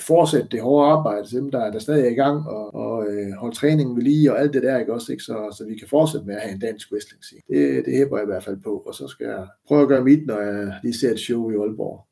[0.00, 3.32] fortsætte det hårde arbejde til dem, der, der stadig er i gang, og, og øh,
[3.32, 5.24] holde træningen ved lige, og alt det der, ikke også, ikke?
[5.24, 7.42] Så, så vi kan fortsætte med at have en dansk wrestling scene.
[7.48, 10.04] Det, det hæber jeg i hvert fald på, og så skal jeg prøve at gøre
[10.04, 12.06] mit, når jeg lige ser et show i Aalborg.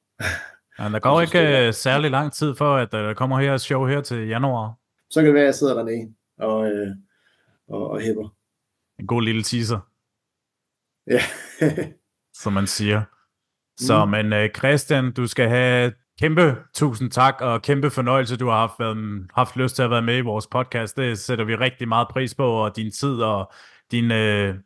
[0.78, 3.86] Ja, der går ikke uh, særlig lang tid for, at der kommer her et show
[3.86, 4.74] her til januar.
[5.10, 6.88] Så kan det være, at jeg sidder dernede og, øh,
[7.68, 8.34] og, og hæpper.
[8.98, 9.80] En god lille teaser.
[11.10, 11.20] Ja.
[12.42, 13.02] som man siger.
[13.80, 14.10] Så, mm.
[14.10, 18.78] men uh, Christian, du skal have kæmpe tusind tak, og kæmpe fornøjelse, du har haft,
[18.78, 20.96] været, haft lyst til at være med i vores podcast.
[20.96, 23.52] Det sætter vi rigtig meget pris på, og din tid, og
[23.90, 24.10] din...
[24.10, 24.56] Uh,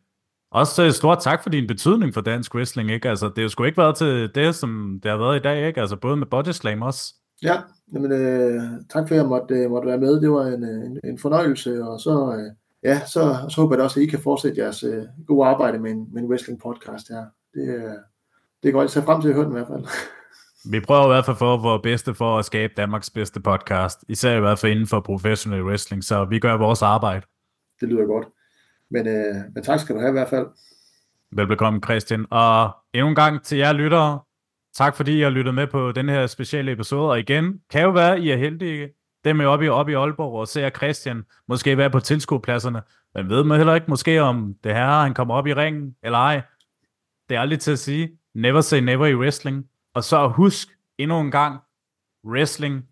[0.52, 3.08] også stort tak for din betydning for dansk wrestling, ikke?
[3.08, 5.66] Altså, det har jo sgu ikke været til det, som det har været i dag,
[5.66, 5.80] ikke?
[5.80, 7.14] Altså, både med body slam også.
[7.42, 7.56] Ja,
[7.92, 10.20] men øh, tak for, at jeg måtte, øh, måtte være med.
[10.20, 12.52] Det var en, en, en fornøjelse, og så, øh,
[12.84, 15.90] ja, så, så håber jeg også, at I kan fortsætte jeres øh, gode arbejde med
[15.90, 17.24] en, med en wrestling podcast her.
[17.54, 17.94] Det, øh,
[18.62, 19.86] det går jeg se frem til at høre den i hvert fald.
[20.70, 24.36] Vi prøver i hvert fald for vores bedste for at skabe Danmarks bedste podcast, især
[24.36, 27.26] i hvert fald inden for professional wrestling, så vi gør vores arbejde.
[27.80, 28.26] Det lyder godt.
[28.90, 30.46] Men, øh, men tak skal du have i hvert fald.
[31.32, 32.26] Velbekomme Christian.
[32.30, 34.20] Og endnu en gang til jer lyttere,
[34.74, 37.10] tak fordi I har lyttet med på den her specielle episode.
[37.10, 38.88] Og igen, kan jo være, I er heldige,
[39.24, 42.82] dem er oppe i, oppe i Aalborg og ser Christian måske være på tilskuerpladserne.
[43.14, 46.18] Men ved man heller ikke måske, om det her han kommer op i ringen, eller
[46.18, 46.42] ej.
[47.28, 48.18] Det er aldrig til at sige.
[48.34, 49.64] Never say never i wrestling.
[49.94, 50.68] Og så husk
[50.98, 51.60] endnu en gang,
[52.24, 52.84] wrestling,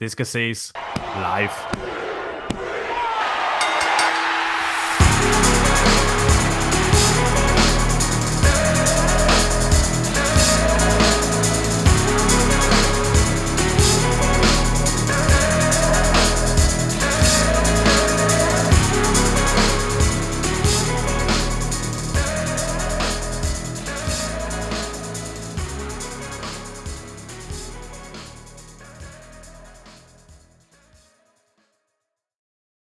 [0.00, 0.72] det skal ses
[1.16, 1.89] live.